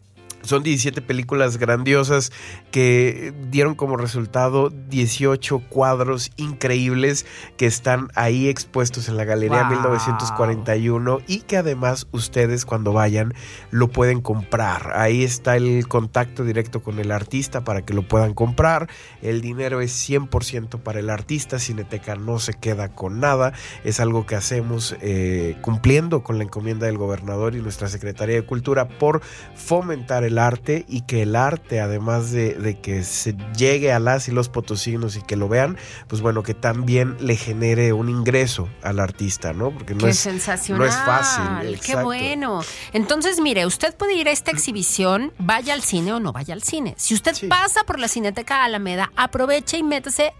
[0.45, 2.33] son 17 películas grandiosas
[2.71, 7.27] que dieron como resultado 18 cuadros increíbles
[7.57, 9.71] que están ahí expuestos en la Galería Wow.
[9.71, 13.35] 1941 y que además ustedes cuando vayan
[13.71, 14.93] lo pueden comprar.
[14.97, 18.89] Ahí está el contacto directo con el artista para que lo puedan comprar.
[19.23, 21.59] El dinero es 100% para el artista.
[21.59, 23.53] Cineteca no se queda con nada.
[23.85, 28.47] Es algo que hacemos eh, cumpliendo con la encomienda del gobernador y nuestra Secretaría de
[28.47, 29.23] Cultura por
[29.55, 34.29] fomentar el arte y que el arte, además de, de que se llegue a las
[34.29, 35.77] y los potosinos y que lo vean,
[36.09, 39.71] pues bueno, que también le genere un ingreso al artista, ¿no?
[39.71, 40.81] Porque no Qué es, sensacional.
[40.83, 41.45] no es fácil.
[41.69, 42.05] Qué exacto.
[42.05, 42.61] bueno.
[42.93, 46.63] Entonces, mire, usted puede ir a esta exhibición, vaya al cine o no vaya al
[46.63, 46.95] cine.
[46.97, 47.47] Si usted Sí.
[47.49, 50.33] pasa por la Cineteca Alameda, aproveche y métese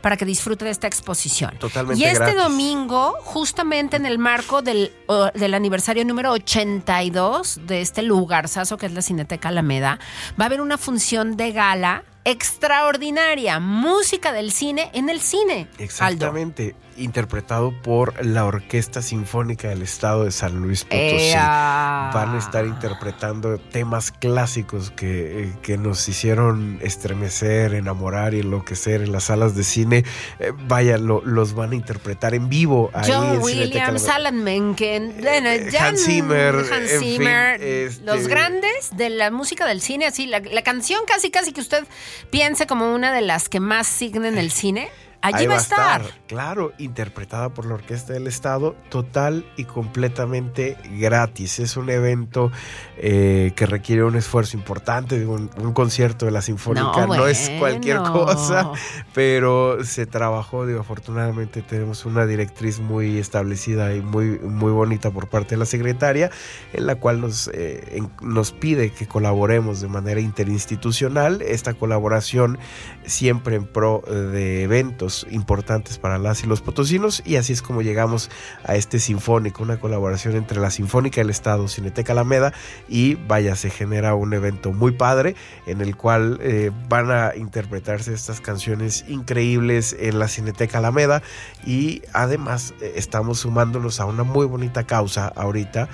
[0.00, 1.56] para que disfrute de esta exposición.
[1.58, 2.42] Totalmente Y este gratis.
[2.42, 4.92] domingo, justamente en el marco del,
[5.34, 9.98] del aniversario número 82 de este lugarzazo que es la Cineteca Alameda,
[10.40, 15.68] va a haber una función de gala extraordinaria, música del cine en el cine.
[16.00, 16.32] Aldo.
[16.96, 20.98] Interpretado por la Orquesta Sinfónica del Estado de San Luis Potosí.
[21.32, 22.10] ¡Ea!
[22.12, 29.02] Van a estar interpretando temas clásicos que, eh, que nos hicieron estremecer, enamorar y enloquecer
[29.02, 30.04] en las salas de cine.
[30.38, 32.90] Eh, vaya, lo- los van a interpretar en vivo.
[32.94, 37.62] ahí John en Williams, La- Alan Menken, Eh, Jan- Hans Zimmer, Hans en fin, Zimmer,
[37.62, 41.60] este- los grandes de la música del cine, así, la, la canción casi casi que
[41.60, 41.84] usted
[42.30, 44.88] piense como una de las que más signen el cine,
[45.22, 46.02] allí Ahí va a estar.
[46.26, 51.58] Claro, interpretada por la Orquesta del Estado, total y completamente gratis.
[51.60, 52.50] Es un evento
[52.98, 55.24] eh, que requiere un esfuerzo importante.
[55.26, 58.70] Un, un concierto de la Sinfónica no, No, es cualquier cosa,
[59.14, 60.66] pero se trabajó.
[60.66, 65.66] Digo, afortunadamente tenemos una directriz muy establecida y muy, muy bonita por parte de la
[65.66, 66.30] secretaria,
[66.72, 71.42] en la cual nos, eh, en- nos pide que colaboremos de manera interinstitucional.
[71.42, 72.58] Esta colaboración
[73.04, 77.62] siempre en pro eh, de eventos importantes para las y los potosinos y así es
[77.62, 78.30] como llegamos
[78.64, 82.52] a este sinfónico, una colaboración entre la Sinfónica del Estado, Cineteca Alameda
[82.88, 85.34] y vaya, se genera un evento muy padre
[85.66, 91.22] en el cual eh, van a interpretarse estas canciones increíbles en la Cineteca Alameda
[91.66, 95.88] y además eh, estamos sumándonos a una muy bonita causa ahorita.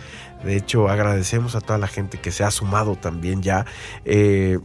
[0.45, 3.67] De hecho, agradecemos a toda la gente que se ha sumado también ya.
[4.05, 4.59] Eh,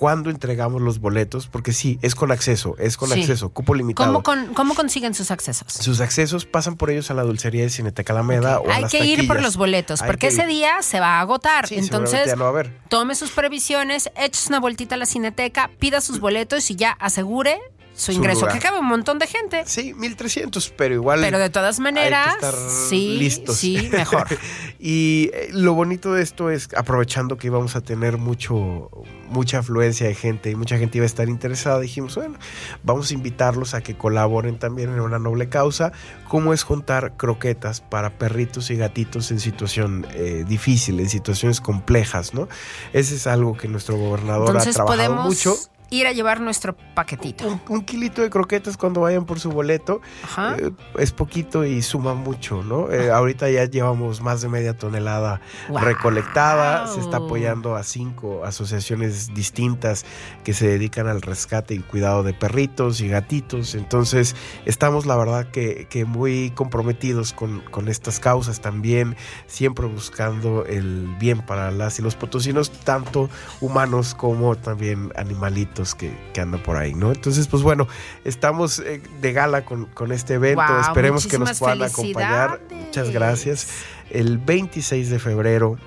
[0.00, 3.20] cuando entregamos los boletos, porque sí, es con acceso, es con Sí.
[3.20, 4.08] acceso, cupo limitado.
[4.10, 5.70] ¿Cómo, con- ¿Cómo consiguen sus accesos?
[5.74, 8.90] Sus accesos pasan por ellos a la dulcería de Cineteca Alameda o a Hay las
[8.90, 10.48] que ir por los boletos, Hay porque que ese ir.
[10.48, 11.68] día se va a agotar.
[11.68, 12.78] Sí, Entonces, ya no va a haber.
[12.88, 17.60] tome sus previsiones, eche una vueltita a la cineteca, pida sus boletos y ya asegure
[18.00, 18.54] su ingreso, lugar.
[18.54, 19.62] que cabe un montón de gente.
[19.66, 21.20] Sí, 1300, pero igual.
[21.20, 23.56] Pero de todas maneras, hay que estar sí, listos.
[23.56, 24.26] sí, mejor.
[24.78, 28.90] y eh, lo bonito de esto es, aprovechando que íbamos a tener mucho,
[29.28, 32.38] mucha afluencia de gente y mucha gente iba a estar interesada, dijimos, bueno,
[32.82, 35.92] vamos a invitarlos a que colaboren también en una noble causa,
[36.26, 42.32] como es juntar croquetas para perritos y gatitos en situación eh, difícil, en situaciones complejas,
[42.32, 42.48] ¿no?
[42.94, 45.54] Ese es algo que nuestro gobernador ha trabajado podemos mucho.
[45.90, 47.46] Ir a llevar nuestro paquetito.
[47.46, 50.56] Un, un kilito de croquetas cuando vayan por su boleto Ajá.
[50.58, 52.90] eh, es poquito y suma mucho, ¿no?
[52.90, 59.34] Eh, ahorita ya llevamos más de media tonelada recolectada, se está apoyando a cinco asociaciones
[59.34, 60.04] distintas
[60.44, 65.50] que se dedican al rescate y cuidado de perritos y gatitos, entonces estamos la verdad
[65.50, 69.16] que, que muy comprometidos con, con estas causas también,
[69.46, 73.28] siempre buscando el bien para las y los potosinos, tanto
[73.60, 77.12] humanos como también animalitos que, que andan por ahí, ¿no?
[77.12, 77.88] Entonces, pues bueno,
[78.24, 82.60] estamos eh, de gala con, con este evento, esperemos que nos puedan acompañar.
[82.70, 83.68] Muchas gracias.
[84.10, 85.78] El 26 de febrero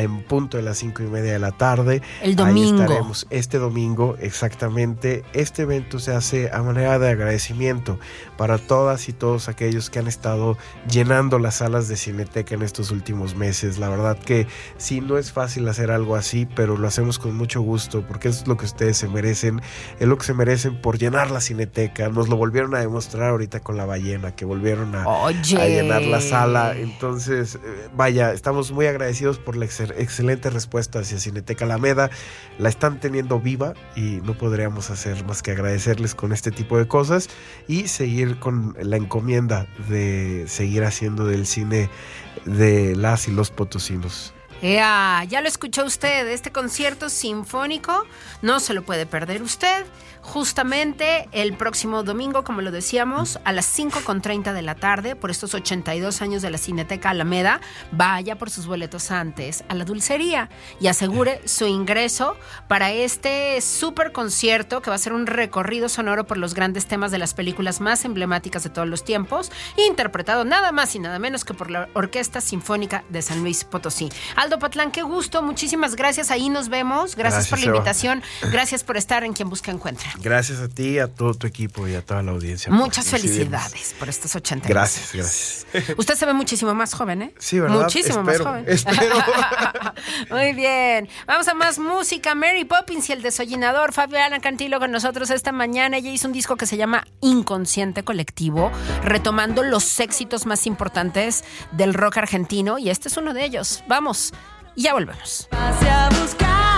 [0.00, 2.02] en punto de las cinco y media de la tarde.
[2.22, 2.80] El domingo.
[2.80, 5.24] Ahí estaremos este domingo, exactamente.
[5.32, 7.98] Este evento se hace a manera de agradecimiento
[8.36, 10.56] para todas y todos aquellos que han estado
[10.90, 13.78] llenando las salas de Cineteca en estos últimos meses.
[13.78, 14.46] La verdad que
[14.78, 18.46] sí, no es fácil hacer algo así, pero lo hacemos con mucho gusto porque es
[18.46, 19.60] lo que ustedes se merecen,
[20.00, 22.08] es lo que se merecen por llenar la Cineteca.
[22.08, 26.74] Nos lo volvieron a demostrar ahorita con la ballena, que volvieron a, llenar la sala.
[26.76, 32.10] Entonces, eh, vaya, estamos muy agradecidos por la ex- excelente respuesta hacia Cineteca Alameda.
[32.58, 36.86] La están teniendo viva y no podríamos hacer más que agradecerles con este tipo de
[36.88, 37.28] cosas
[37.68, 41.90] y seguir con la encomienda de seguir haciendo del cine
[42.44, 44.34] de las y los potosinos.
[44.62, 48.06] Ya lo escuchó usted, este concierto sinfónico
[48.42, 49.84] no se lo puede perder usted.
[50.22, 55.52] Justamente el próximo domingo, como lo decíamos, a las 5.30 de la tarde, por estos
[55.52, 57.60] 82 años de la Cineteca Alameda,
[57.90, 60.48] vaya por sus boletos antes a la dulcería
[60.80, 62.36] y asegure su ingreso
[62.68, 67.10] para este super concierto que va a ser un recorrido sonoro por los grandes temas
[67.10, 71.44] de las películas más emblemáticas de todos los tiempos, interpretado nada más y nada menos
[71.44, 74.08] que por la Orquesta Sinfónica de San Luis Potosí.
[74.36, 78.84] Aldo Patlán, qué gusto, muchísimas gracias, ahí nos vemos, gracias, Gracias, por la invitación, gracias
[78.84, 80.11] por estar en Quien Busca Encuentra.
[80.20, 82.72] Gracias a ti, a todo tu equipo y a toda la audiencia.
[82.72, 85.66] Muchas por felicidades por estos 80 Gracias, gracias.
[85.96, 87.34] Usted se ve muchísimo más joven, ¿eh?
[87.38, 87.80] Sí, ¿verdad?
[87.82, 88.64] Muchísimo Espero, más joven.
[88.68, 89.16] espero.
[90.30, 91.08] Muy bien.
[91.26, 92.34] Vamos a más música.
[92.34, 93.92] Mary Poppins y el desollinador.
[93.92, 95.96] Fabiana Cantilo con nosotros esta mañana.
[95.96, 98.70] Ella hizo un disco que se llama Inconsciente Colectivo,
[99.02, 102.78] retomando los éxitos más importantes del rock argentino.
[102.78, 103.82] Y este es uno de ellos.
[103.88, 104.32] Vamos,
[104.74, 105.48] y ya volvemos.
[105.50, 106.71] Pase a buscar.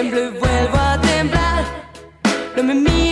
[0.00, 1.64] Tiemblo y vuelvo a temblar.
[2.56, 3.09] No me mires,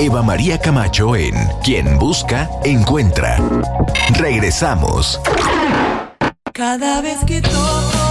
[0.00, 1.34] Eva María Camacho en
[1.64, 3.36] Quien Busca, Encuentra.
[4.16, 5.20] Regresamos.
[6.52, 8.07] Cada vez que toco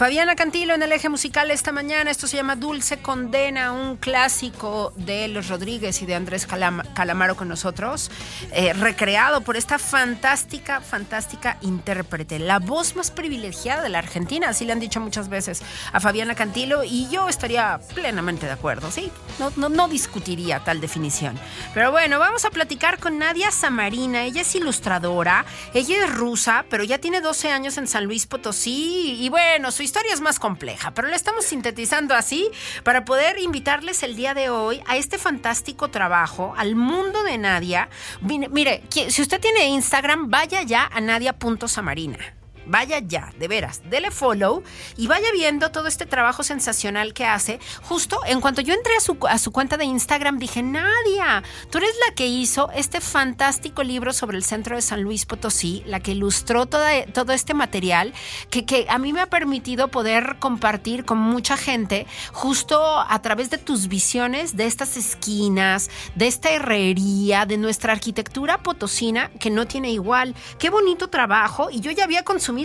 [0.00, 2.10] Fabiana Cantilo en el eje musical esta mañana.
[2.10, 7.36] Esto se llama Dulce Condena, un clásico de Los Rodríguez y de Andrés Calam- Calamaro
[7.36, 8.10] con nosotros,
[8.52, 14.64] eh, recreado por esta fantástica, fantástica intérprete, la voz más privilegiada de la Argentina, así
[14.64, 15.60] le han dicho muchas veces
[15.92, 19.12] a Fabiana Cantilo y yo estaría plenamente de acuerdo, ¿sí?
[19.38, 21.38] No, no, discutiría tal definición.
[21.74, 24.24] Pero bueno, vamos a platicar con Nadia Samarina.
[24.24, 25.44] Ella es ilustradora,
[25.74, 29.89] ella es rusa, pero ya tiene 12 años en San Luis Potosí y bueno, su
[29.90, 32.48] historia es más compleja, pero la estamos sintetizando así
[32.84, 37.88] para poder invitarles el día de hoy a este fantástico trabajo, al mundo de Nadia.
[38.20, 42.39] Mire, si usted tiene Instagram, vaya ya a nadia.samarina.
[42.70, 44.62] Vaya ya, de veras, dele follow
[44.96, 47.58] y vaya viendo todo este trabajo sensacional que hace.
[47.82, 51.78] Justo en cuanto yo entré a su, a su cuenta de Instagram, dije, Nadia, tú
[51.78, 55.98] eres la que hizo este fantástico libro sobre el centro de San Luis Potosí, la
[55.98, 58.14] que ilustró toda- todo este material
[58.50, 63.50] que, que a mí me ha permitido poder compartir con mucha gente justo a través
[63.50, 69.66] de tus visiones de estas esquinas, de esta herrería, de nuestra arquitectura potosina que no
[69.66, 70.36] tiene igual.
[70.60, 72.59] Qué bonito trabajo y yo ya había consumido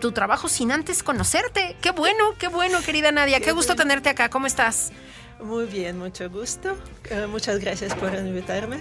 [0.00, 1.76] tu trabajo sin antes conocerte.
[1.80, 3.40] Qué bueno, qué bueno, querida Nadia.
[3.40, 4.28] Qué gusto tenerte acá.
[4.30, 4.92] ¿Cómo estás?
[5.42, 6.76] Muy bien, mucho gusto.
[7.10, 8.78] Eh, muchas gracias por invitarme.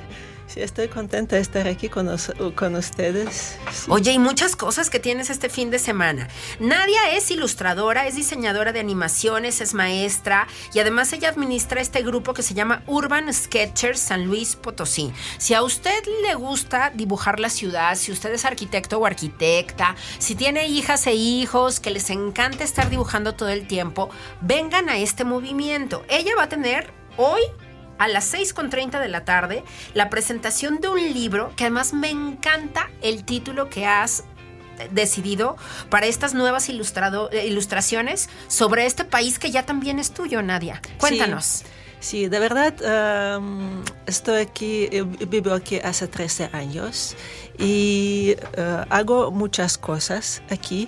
[0.48, 3.58] Sí, estoy contenta de estar aquí con, ustedes.
[3.88, 6.28] Oye, y muchas cosas que tienes este fin de semana.
[6.60, 12.34] Nadia es ilustradora, es diseñadora de animaciones, es maestra y además ella administra este grupo
[12.34, 15.12] que se llama Urban Sketchers San Luis Potosí.
[15.40, 20.36] Si a usted le gusta dibujar la ciudad, si usted es arquitecto o arquitecta, si
[20.36, 24.10] tiene hijas e hijos que les encanta estar dibujando todo el tiempo,
[24.42, 26.06] vengan a este movimiento.
[26.08, 27.42] Ella va a tener hoy
[27.98, 32.90] a las 6.30 de la tarde la presentación de un libro que además me encanta
[33.02, 34.24] el título que has
[34.92, 35.56] decidido
[35.90, 40.82] para estas nuevas ilustrado- eh, ilustraciones sobre este país que ya también es tuyo, Nadia.
[40.98, 41.64] Cuéntanos.
[42.02, 47.16] Sí, de verdad, um, estoy aquí, eh, vivo aquí hace 13 años
[47.58, 50.88] y eh, hago muchas cosas aquí.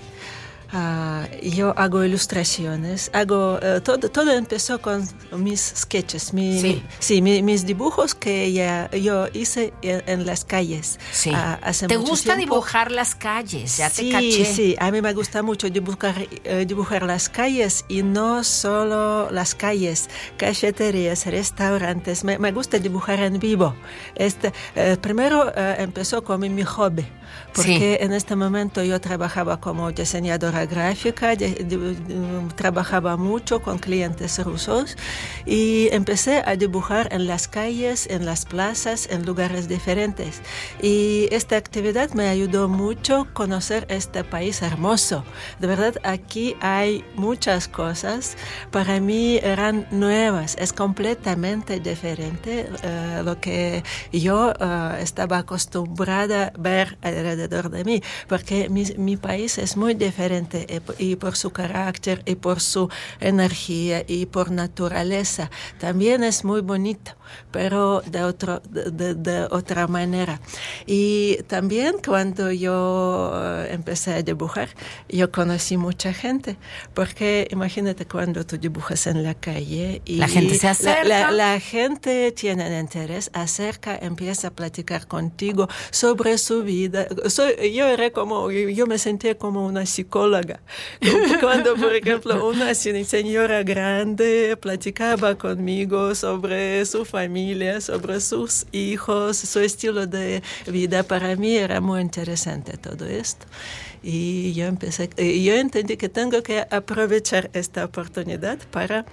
[0.74, 5.08] Ah, yo hago ilustraciones, hago eh, todo, todo empezó con
[5.38, 6.68] mis sketches, mi- Sí.
[6.68, 11.00] mi- sí, mi- mis dibujos que ya, yo hice en, en las calles.
[11.12, 11.32] Sí.
[11.34, 12.56] ah, hace ¿Te mucho gusta tiempo.
[12.56, 13.78] dibujar las calles?
[13.78, 14.46] Ya sí, te caché.
[14.46, 19.56] Sí, a mí me gusta mucho dibujar, eh, dibujar las calles y no solo las
[19.56, 22.24] calles, cafeterías, restaurantes.
[22.24, 23.74] Me, me gusta dibujar en vivo.
[24.16, 27.06] Este, eh, primero empezó como mi hobby,
[27.54, 33.78] porque en este momento yo trabajaba como diseñadora gráfica, de- de- de- trabajaba mucho con
[33.80, 34.96] clientes rusos
[35.46, 40.42] y empecé a dibujar en las calles, en las plazas, en lugares diferentes.
[40.82, 45.24] Y esta actividad me ayudó mucho a conocer este país hermoso.
[45.60, 48.38] De verdad, aquí hay muchas cosas.
[48.72, 50.56] Para mí eran nuevas.
[50.60, 58.02] Es completamente diferente eh, lo que yo eh, estaba acostumbrada a ver alrededor de mí,
[58.28, 62.60] porque mi, mi país es muy diferente y, p- y por su carácter y por
[62.62, 62.90] su
[63.20, 65.50] energía y por naturaleza.
[65.80, 67.12] También es muy bonito,
[67.52, 70.40] pero de, otro, de, otra manera.
[70.86, 74.70] Y también cuando yo eh, empecé a dibujar,
[75.10, 76.58] yo conocí mucha gente,
[76.94, 81.04] porque imagínate cuando tú dibujas en la calle y La gente se la- acerca.
[81.08, 87.08] la- la gente tiene interés, acerca, empieza a platicar contigo sobre su vida.
[87.28, 90.60] Soy, yo era como, yo me sentía como una psicóloga psicóloga.
[91.40, 99.60] Cuando, por ejemplo, una señora grande platicaba conmigo sobre su familia, sobre sus hijos, su
[99.60, 103.46] estilo de vida, para mí era muy interesante todo esto.
[104.04, 109.06] Y yo, empecé, yo entendí que tengo que aprovechar esta oportunidad para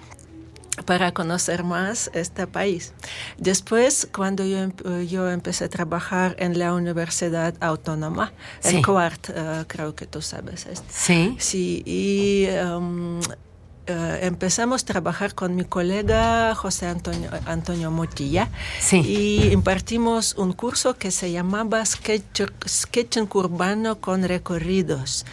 [0.87, 2.93] para conocer más este país.
[3.39, 8.77] Después, cuando yo, em- yo empecé a trabajar en la Universidad Autónoma, Sí.
[8.77, 10.87] en Cuart, eh, creo que tú sabes esto.
[10.91, 11.37] Sí.
[11.39, 13.21] Sí, y um,
[13.87, 18.49] eh, empezamos a trabajar con mi colega José Antonio, Antonio Motilla
[18.81, 18.97] Sí.
[19.01, 25.25] y impartimos un curso que se llamaba Sketch, Sketching Urbano con Recorridos.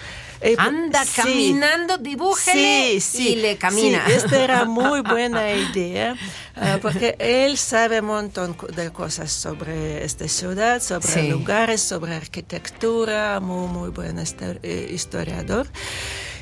[0.43, 1.11] Eh, Anda sí.
[1.21, 4.03] caminando, dibújele Sí, sí, y le camina.
[4.07, 6.15] Sí, esta era muy buena idea,
[6.55, 13.39] ah, porque él sabe un montón de cosas sobre esta ciudad, sobre lugares, sobre arquitectura,
[13.39, 15.67] muy, muy buen histo- eh, historiador.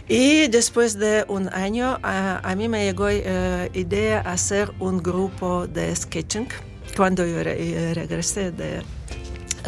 [0.09, 5.95] Y después de un año, a, mí me llegó eh, idea hacer un grupo de
[5.95, 6.47] sketching
[6.97, 8.81] cuando yo eh, regresé de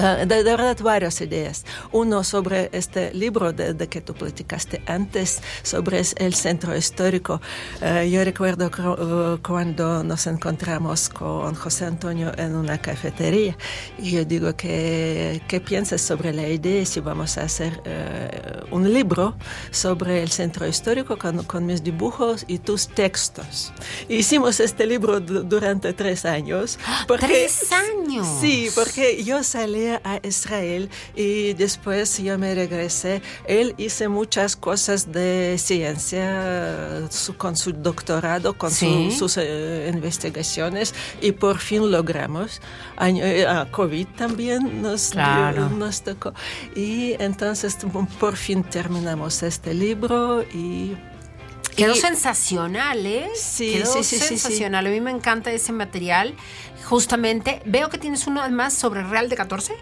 [0.02, 1.66] eh, de, de verdad varias ideas.
[1.92, 7.42] Uno sobre este libro de, de que tú platicaste antes, sobre el centro histórico.
[7.82, 13.58] Eh, yo recuerdo eh, cuando nos encontramos con José Antonio en una cafetería
[13.98, 17.82] y yo digo que qué piensas sobre la idea si vamos a hacer
[18.72, 19.36] un libro
[19.72, 23.72] sobre el centro histórico con, con mis dibujos y tus textos.
[24.10, 26.80] Hicimos este libro du- durante tres años.
[27.08, 28.28] porque- ¡Tres años!
[28.40, 33.22] Sí, porque yo salí a Israel y después yo me regresé.
[33.48, 39.12] Él hizo muchas cosas de ciencia su- con su doctorado, con su- Sí.
[39.18, 42.62] sus eh, investigaciones y por fin logramos.
[42.98, 45.70] Año, eh, ah, COVID también nos, Claro.
[45.70, 46.34] nos tocó.
[46.76, 47.78] Y entonces
[48.20, 50.96] por fin terminamos este libro y...
[51.76, 53.30] Quedó y- sensacional, ¿eh?
[53.36, 54.88] Sí, Quedó sí, sensacional.
[54.88, 56.36] A mí me encanta ese material.
[56.86, 59.74] Justamente, veo que tienes uno más sobre Real de 14.
[59.74, 59.78] ¿O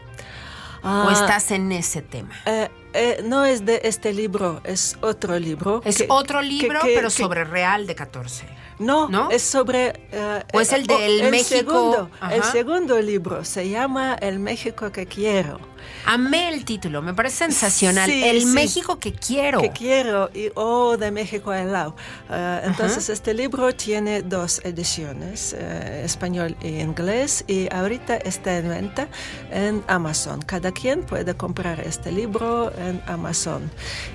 [0.83, 2.29] Ah, estás en ese tema?
[2.45, 5.81] eh, eh, no es de este libro, es otro libro.
[5.83, 8.45] Es que- otro libro, que- pero sobre Real de 14.
[8.79, 9.29] No, ¿No?
[9.29, 9.93] es sobre...
[10.11, 11.73] eh, ¿O es el del el México?
[11.73, 15.59] Segundo, el segundo libro se llama El México que quiero.
[16.05, 18.09] Amé el título, me parece sensacional.
[18.09, 18.45] Sí, el sí.
[18.47, 19.59] México que quiero.
[19.59, 21.95] Que quiero y O de México al lado.
[22.29, 28.69] Eh, entonces este libro tiene dos ediciones, eh, español e inglés, y ahorita está en
[28.69, 29.07] venta
[29.51, 30.41] en Amazon.
[30.41, 33.69] Cada quien puede comprar este libro en Amazon.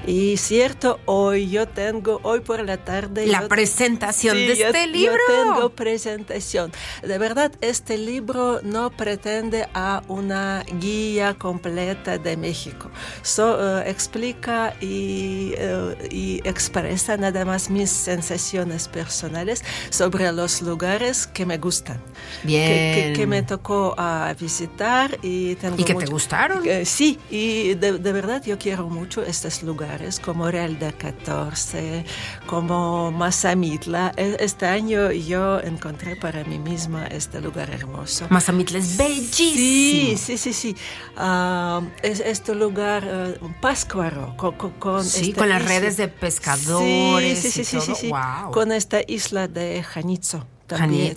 [0.07, 3.27] Y cierto, hoy yo tengo, hoy por la tarde...
[3.27, 5.17] La presentación Sí, de yo- este libro.
[5.29, 6.73] Yo tengo presentación.
[7.03, 12.91] De verdad, este libro no pretende a una guía completa de México.
[13.23, 21.27] So, eh, explica y, eh, y expresa nada más mis sensaciones personales sobre los lugares
[21.27, 22.01] que me gustan.
[22.43, 23.15] Que, que- Bien.
[23.15, 26.63] que me tocó ah, visitar y tengo ¿Y que te mucho- gustaron?
[26.69, 32.05] eh, sí, y de, de verdad yo quiero mucho estos lugares como Real de 14,
[32.47, 34.13] como Mazamitla.
[34.17, 38.27] E- Este año yo encontré para mí misma este lugar hermoso.
[38.31, 39.37] Mazamitla es bellísimo.
[39.57, 40.77] Sí, sí, sí, sí.
[41.17, 46.09] Ah, es este lugar, eh, un Páscuaro, con, con, Sí, con las isla- redes de
[46.09, 47.87] pescadores Sí, sí, y sí, sí, todo.
[47.87, 48.09] sí, sí.
[48.09, 48.51] Wow.
[48.53, 50.47] Con esta isla de Janizo.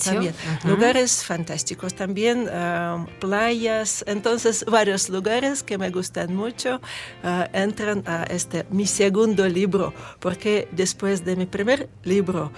[0.04, 0.34] También,
[0.64, 6.82] lugares fantásticos, también ah, playas, entonces varios lugares que me gustan mucho
[7.24, 12.52] ah, entran a este mi segundo libro, porque después de mi primer libro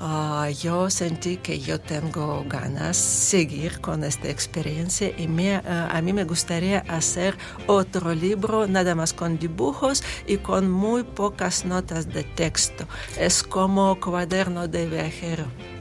[0.00, 6.00] ah, yo sentí que yo tengo ganas seguir con esta experiencia y me, ah, a
[6.02, 12.12] mí me gustaría hacer otro libro nada más con dibujos y con muy pocas notas
[12.12, 12.86] de texto.
[13.18, 15.75] Es como cuaderno de viajero.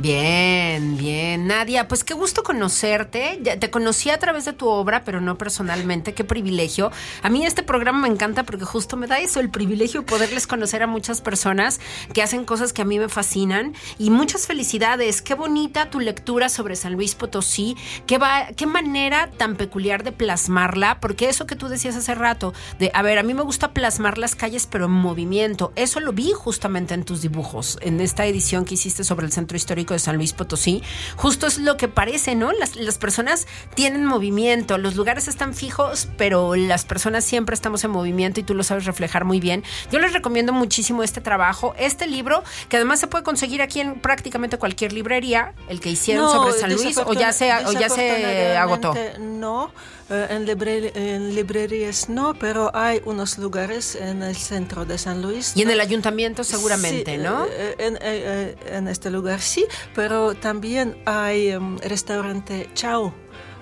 [0.00, 1.46] Bien, bien.
[1.46, 3.38] Nadia, pues qué gusto conocerte.
[3.42, 6.14] Ya te conocí a través de tu obra, pero no personalmente.
[6.14, 6.90] Qué privilegio.
[7.22, 10.46] A mí este programa me encanta porque justo me da eso, el privilegio de poderles
[10.46, 11.80] conocer a muchas personas
[12.14, 13.74] que hacen cosas que a mí me fascinan.
[13.98, 15.20] Y muchas felicidades.
[15.20, 17.76] Qué bonita tu lectura sobre San Luis Potosí.
[18.06, 22.54] Qué, va, qué manera tan peculiar de plasmarla, porque eso que tú decías hace rato,
[22.78, 25.74] de, a ver, a mí me gusta plasmar las calles, pero en movimiento.
[25.76, 29.58] Eso lo vi justamente en tus dibujos, en esta edición que hiciste sobre el centro
[29.58, 30.82] histórico de San Luis Potosí.
[31.16, 32.52] Justo es lo que parece, ¿no?
[32.52, 37.90] Las, las personas tienen movimiento, los lugares están fijos, pero las personas siempre estamos en
[37.90, 39.64] movimiento y tú lo sabes reflejar muy bien.
[39.90, 44.00] Yo les recomiendo muchísimo este trabajo, este libro, que además se puede conseguir aquí en
[44.00, 48.56] prácticamente cualquier librería, el que hicieron sobre San Luis, o ya se, o ya se
[48.56, 48.94] agotó.
[49.18, 49.72] No,
[50.10, 55.52] en, libre- en librerías no, pero hay unos lugares en el centro de San Luis.
[55.54, 57.46] Y en el ayuntamiento seguramente, Sí, ¿no?
[57.46, 63.14] eh, En, eh, eh, en este lugar sí, pero también hay um, restaurante Chao.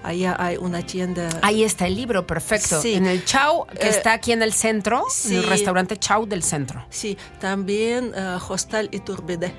[0.02, 1.28] Allá hay una tienda.
[1.42, 2.80] Ahí está el libro, perfecto.
[2.80, 2.94] Sí.
[2.94, 5.48] En el Chau, que Eh, está aquí en el centro, en el sí.
[5.48, 6.86] restaurante Chau del centro.
[6.88, 9.52] Sí, también eh, Hostal Iturbide.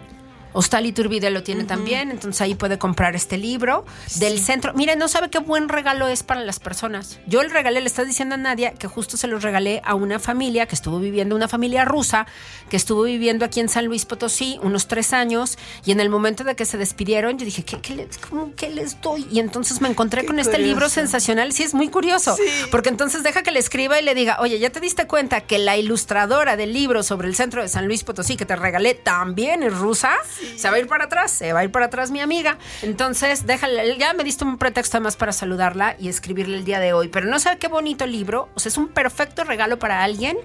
[0.53, 3.85] Hostal Iturbide lo tiene también, entonces ahí puede comprar este libro
[4.15, 4.73] del centro.
[4.73, 7.19] Mire, no sabe qué buen regalo es para las personas.
[7.27, 10.19] Yo le regalé, le está diciendo a Nadia que justo se los regalé a una
[10.19, 12.25] familia que estuvo viviendo, una familia rusa,
[12.69, 16.43] que estuvo viviendo aquí en San Luis Potosí unos tres años, y en el momento
[16.43, 19.27] de que se despidieron, yo dije, ¿qué, qué les, cómo, qué les doy?
[19.31, 21.53] Y entonces me encontré Qué con este libro sensacional.
[21.53, 22.35] Sí, es muy curioso,
[22.71, 25.59] porque entonces deja que le escriba y le diga, oye, ¿ya te diste cuenta que
[25.59, 29.63] la ilustradora del libro sobre el centro de San Luis Potosí que te regalé también
[29.63, 30.17] es rusa?
[30.55, 32.57] Se va a ir para atrás, se va a ir para atrás mi amiga.
[32.81, 36.93] Entonces, déjale, ya me diste un pretexto más para saludarla y escribirle el día de
[36.93, 37.07] hoy.
[37.07, 40.37] Pero no sabe qué bonito libro, o sea, es un perfecto regalo para alguien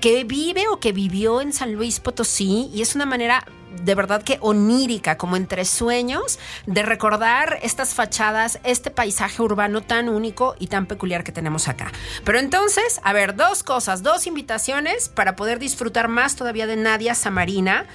[0.00, 4.22] que vive o que vivió en San Luis Potosí y es una manera de verdad
[4.22, 10.66] que onírica, como entre sueños, de recordar estas fachadas, este paisaje urbano tan único y
[10.66, 11.92] tan peculiar que tenemos acá.
[12.24, 17.14] Pero entonces, a ver, dos cosas, dos invitaciones para poder disfrutar más todavía de Nadia
[17.14, 17.86] Samarina.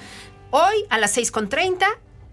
[0.50, 1.84] Hoy a las 6.30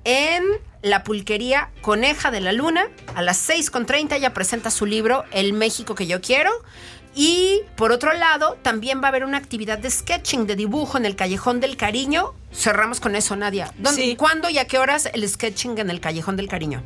[0.06, 0.44] en
[0.82, 2.88] la pulquería Coneja de la Luna.
[3.16, 6.52] A las 6.30 ella presenta su libro El México que yo quiero.
[7.16, 11.06] Y por otro lado, también va a haber una actividad de sketching, de dibujo en
[11.06, 12.34] el Callejón del Cariño.
[12.52, 13.72] Cerramos con eso, Nadia.
[13.78, 14.16] ¿Dónde, Sí.
[14.16, 16.82] ¿Cuándo y a qué horas el sketching en el Callejón del Cariño?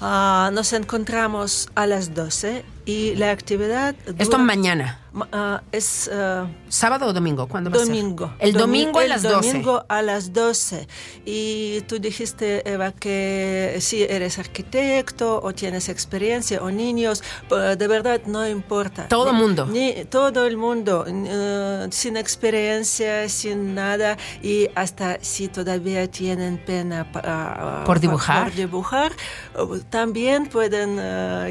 [0.00, 3.94] Ah, nos encontramos a las 12 y la actividad.
[4.06, 5.00] Esto dura- mañana.
[5.12, 6.10] Ma- ah, es.
[6.12, 7.46] ah, ¿Sábado o domingo?
[7.48, 7.88] ¿Cuándo va a ser?
[7.88, 8.34] Domingo.
[8.38, 9.34] El Domi- domingo a el las 12.
[9.48, 10.86] domingo a las 12.
[11.24, 17.88] Y tú dijiste, Eva, que si eres arquitecto o tienes experiencia o niños, pues, de
[17.88, 19.08] verdad no importa.
[19.08, 19.66] Todo Ni- mundo.
[19.66, 27.10] ni- todo el mundo, eh, sin experiencia, sin nada, y hasta si todavía tienen pena
[27.10, 28.44] pa- ah, ¿Por dibujar?
[28.44, 29.12] por dibujar,
[29.90, 30.96] también pueden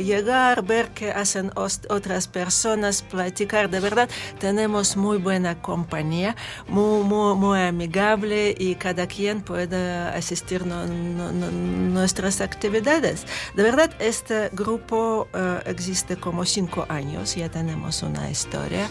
[0.06, 1.52] llegar, ver qué hacen
[1.98, 3.64] otras personas, platicar.
[3.70, 4.08] De verdad,
[4.40, 6.36] tenemos muy buena compañía,
[6.68, 9.82] muy, muy, muy amigable y cada quien puede
[10.22, 13.18] asistir a nuestras actividades.
[13.58, 18.86] De verdad, este grupo eh, existe como cinco años, ya tenemos una historia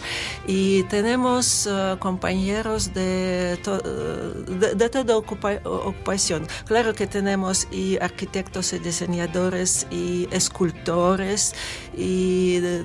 [0.46, 3.78] y tenemos eh, compañeros de, to-
[4.60, 6.40] de, de toda ocupa- ocupación.
[6.66, 11.54] Claro que tenemos y arquitectos y diseñadores y escultores
[11.96, 12.23] y
[12.60, 12.82] de,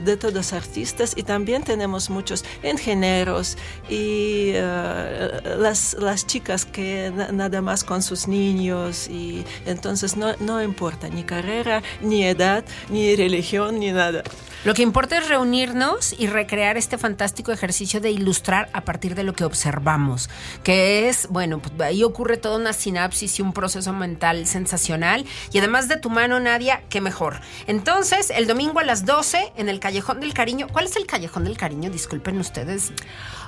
[0.00, 3.56] de- todos artistas y también tenemos muchos ingenieros
[3.88, 5.28] y eh,
[5.58, 11.08] las, las chicas que na- nada más con sus niños y entonces no, no importa
[11.08, 14.22] ni carrera, ni edad, ni religión, ni nada.
[14.64, 19.24] Lo que importa es reunirnos y recrear este fantástico ejercicio de ilustrar a partir de
[19.24, 20.30] lo que observamos,
[20.62, 25.26] que es, bueno, pues ahí ocurre toda una sinapsis y un proceso mental sensacional.
[25.52, 27.40] Y además de tu mano, Nadia, qué mejor.
[27.66, 30.68] Entonces, el domingo a las 12 en el Callejón del Cariño.
[30.72, 31.90] ¿Cuál es el Callejón del Cariño?
[31.90, 32.92] Disculpen ustedes.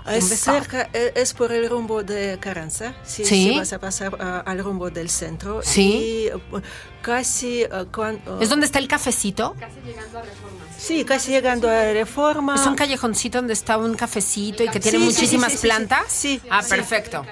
[0.07, 0.47] Es
[1.15, 2.93] es por el rumbo de Carranza.
[3.05, 3.51] Sí, Sí.
[3.53, 5.61] sí vas a pasar ah, al rumbo del centro.
[5.63, 5.83] Sí.
[5.83, 6.33] Y eh,
[7.01, 9.55] casi ah, cuan- ah, ¿Es donde está el cafecito?
[10.79, 12.55] Sí, casi llegando a Reforma.
[12.57, 16.05] Es un callejoncito donde está un cafecito y que tiene Sí, muchísimas sí, sí, plantas.
[16.09, 16.41] sí.
[16.51, 17.25] Ah, perfecto.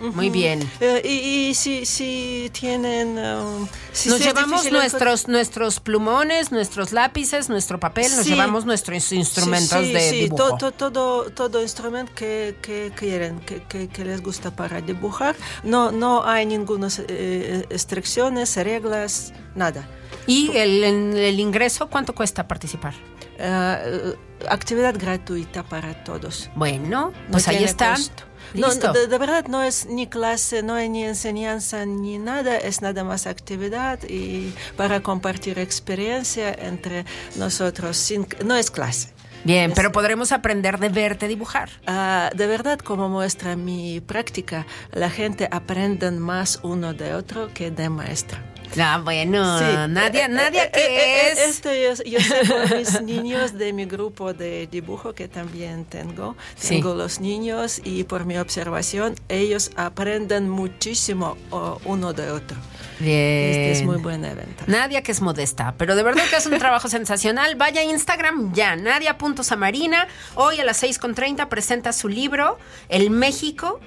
[0.00, 0.68] Muy bien.
[0.80, 3.18] Eh, y, y si, si tienen...
[3.18, 8.30] um, si Nos llevamos nuestros, nuestros plumones, nuestros lápices, nuestro papel, nos Sí.
[8.30, 10.56] llevamos nuestros instrumentos sí, de sí, dibujo.
[10.56, 15.34] to- to- todo, todo instrumento que, que quieren, que, que- que les gusta para dibujar.
[15.64, 19.88] No, no hay ninguna eh, restricciones, reglas, nada.
[20.26, 22.94] ¿Y el- el ingreso cuánto cuesta participar?
[23.38, 24.14] Eh,
[24.48, 26.50] actividad gratuita para todos.
[26.54, 27.90] Bueno, No pues ahí tiene está.
[27.94, 28.24] costo.
[28.54, 32.80] No, de, de verdad no es ni clase, no hay ni enseñanza ni nada, es
[32.80, 37.04] nada más actividad y para compartir experiencia entre
[37.36, 37.96] nosotros.
[37.98, 39.12] sin- no es clase.
[39.44, 41.68] Bien, Es- pero podremos aprender de verte dibujar.
[41.86, 47.70] Ah, de verdad, como muestra mi práctica, la gente aprende más uno de otro que
[47.70, 48.38] de maestro.
[48.80, 49.64] Ah, bueno, Sí.
[49.88, 51.38] Nadia, Eh, Nadia, eh, ¿qué eh, eh, es?
[51.38, 56.36] Esto yo, yo sé por mis niños de mi grupo de dibujo que también tengo.
[56.56, 56.76] Sí.
[56.76, 61.36] Tengo los niños y por mi observación ellos aprenden muchísimo
[61.84, 62.56] uno de otro.
[63.00, 63.14] Bien.
[63.16, 64.64] Este es muy buen evento.
[64.66, 67.54] Nadia que es modesta, pero de verdad que es un trabajo sensacional.
[67.56, 70.08] Vaya a Instagram ya, nadia.samarina.
[70.34, 72.58] Hoy a las 6.30 presenta su libro
[72.88, 73.80] El México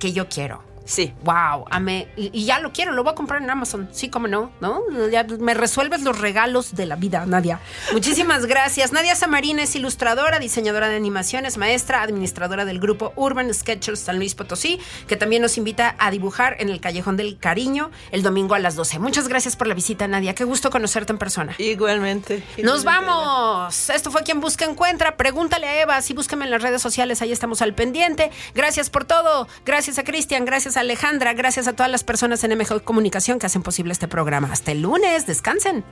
[0.00, 0.62] que yo quiero.
[0.84, 1.14] Sí.
[1.22, 2.08] Wow, amé.
[2.16, 3.88] Y, y ya lo quiero, lo voy a comprar en Amazon.
[3.92, 4.82] Sí, como no, ¿no?
[5.10, 7.60] Ya me resuelves los regalos de la vida, Nadia.
[7.92, 8.92] Muchísimas gracias.
[8.92, 14.34] Nadia Samarín es ilustradora, diseñadora de animaciones, maestra, administradora del grupo Urban Sketchers San Luis
[14.34, 18.58] Potosí, que también nos invita a dibujar en el Callejón del Cariño el domingo a
[18.58, 18.98] las 12.
[18.98, 20.34] Muchas gracias por la visita, Nadia.
[20.34, 21.54] Qué gusto conocerte en persona.
[21.58, 22.42] Igualmente.
[22.62, 22.84] Nos igualmente.
[22.84, 23.90] vamos.
[23.90, 25.16] Esto fue quien busca encuentra.
[25.16, 28.30] Pregúntale a Eva, si búscame en las redes sociales, ahí estamos al pendiente.
[28.54, 29.48] Gracias por todo.
[29.64, 33.62] Gracias a Cristian, gracias Alejandra, gracias a todas las personas en MJ Comunicación que hacen
[33.62, 34.48] posible este programa.
[34.52, 35.84] Hasta el lunes, descansen.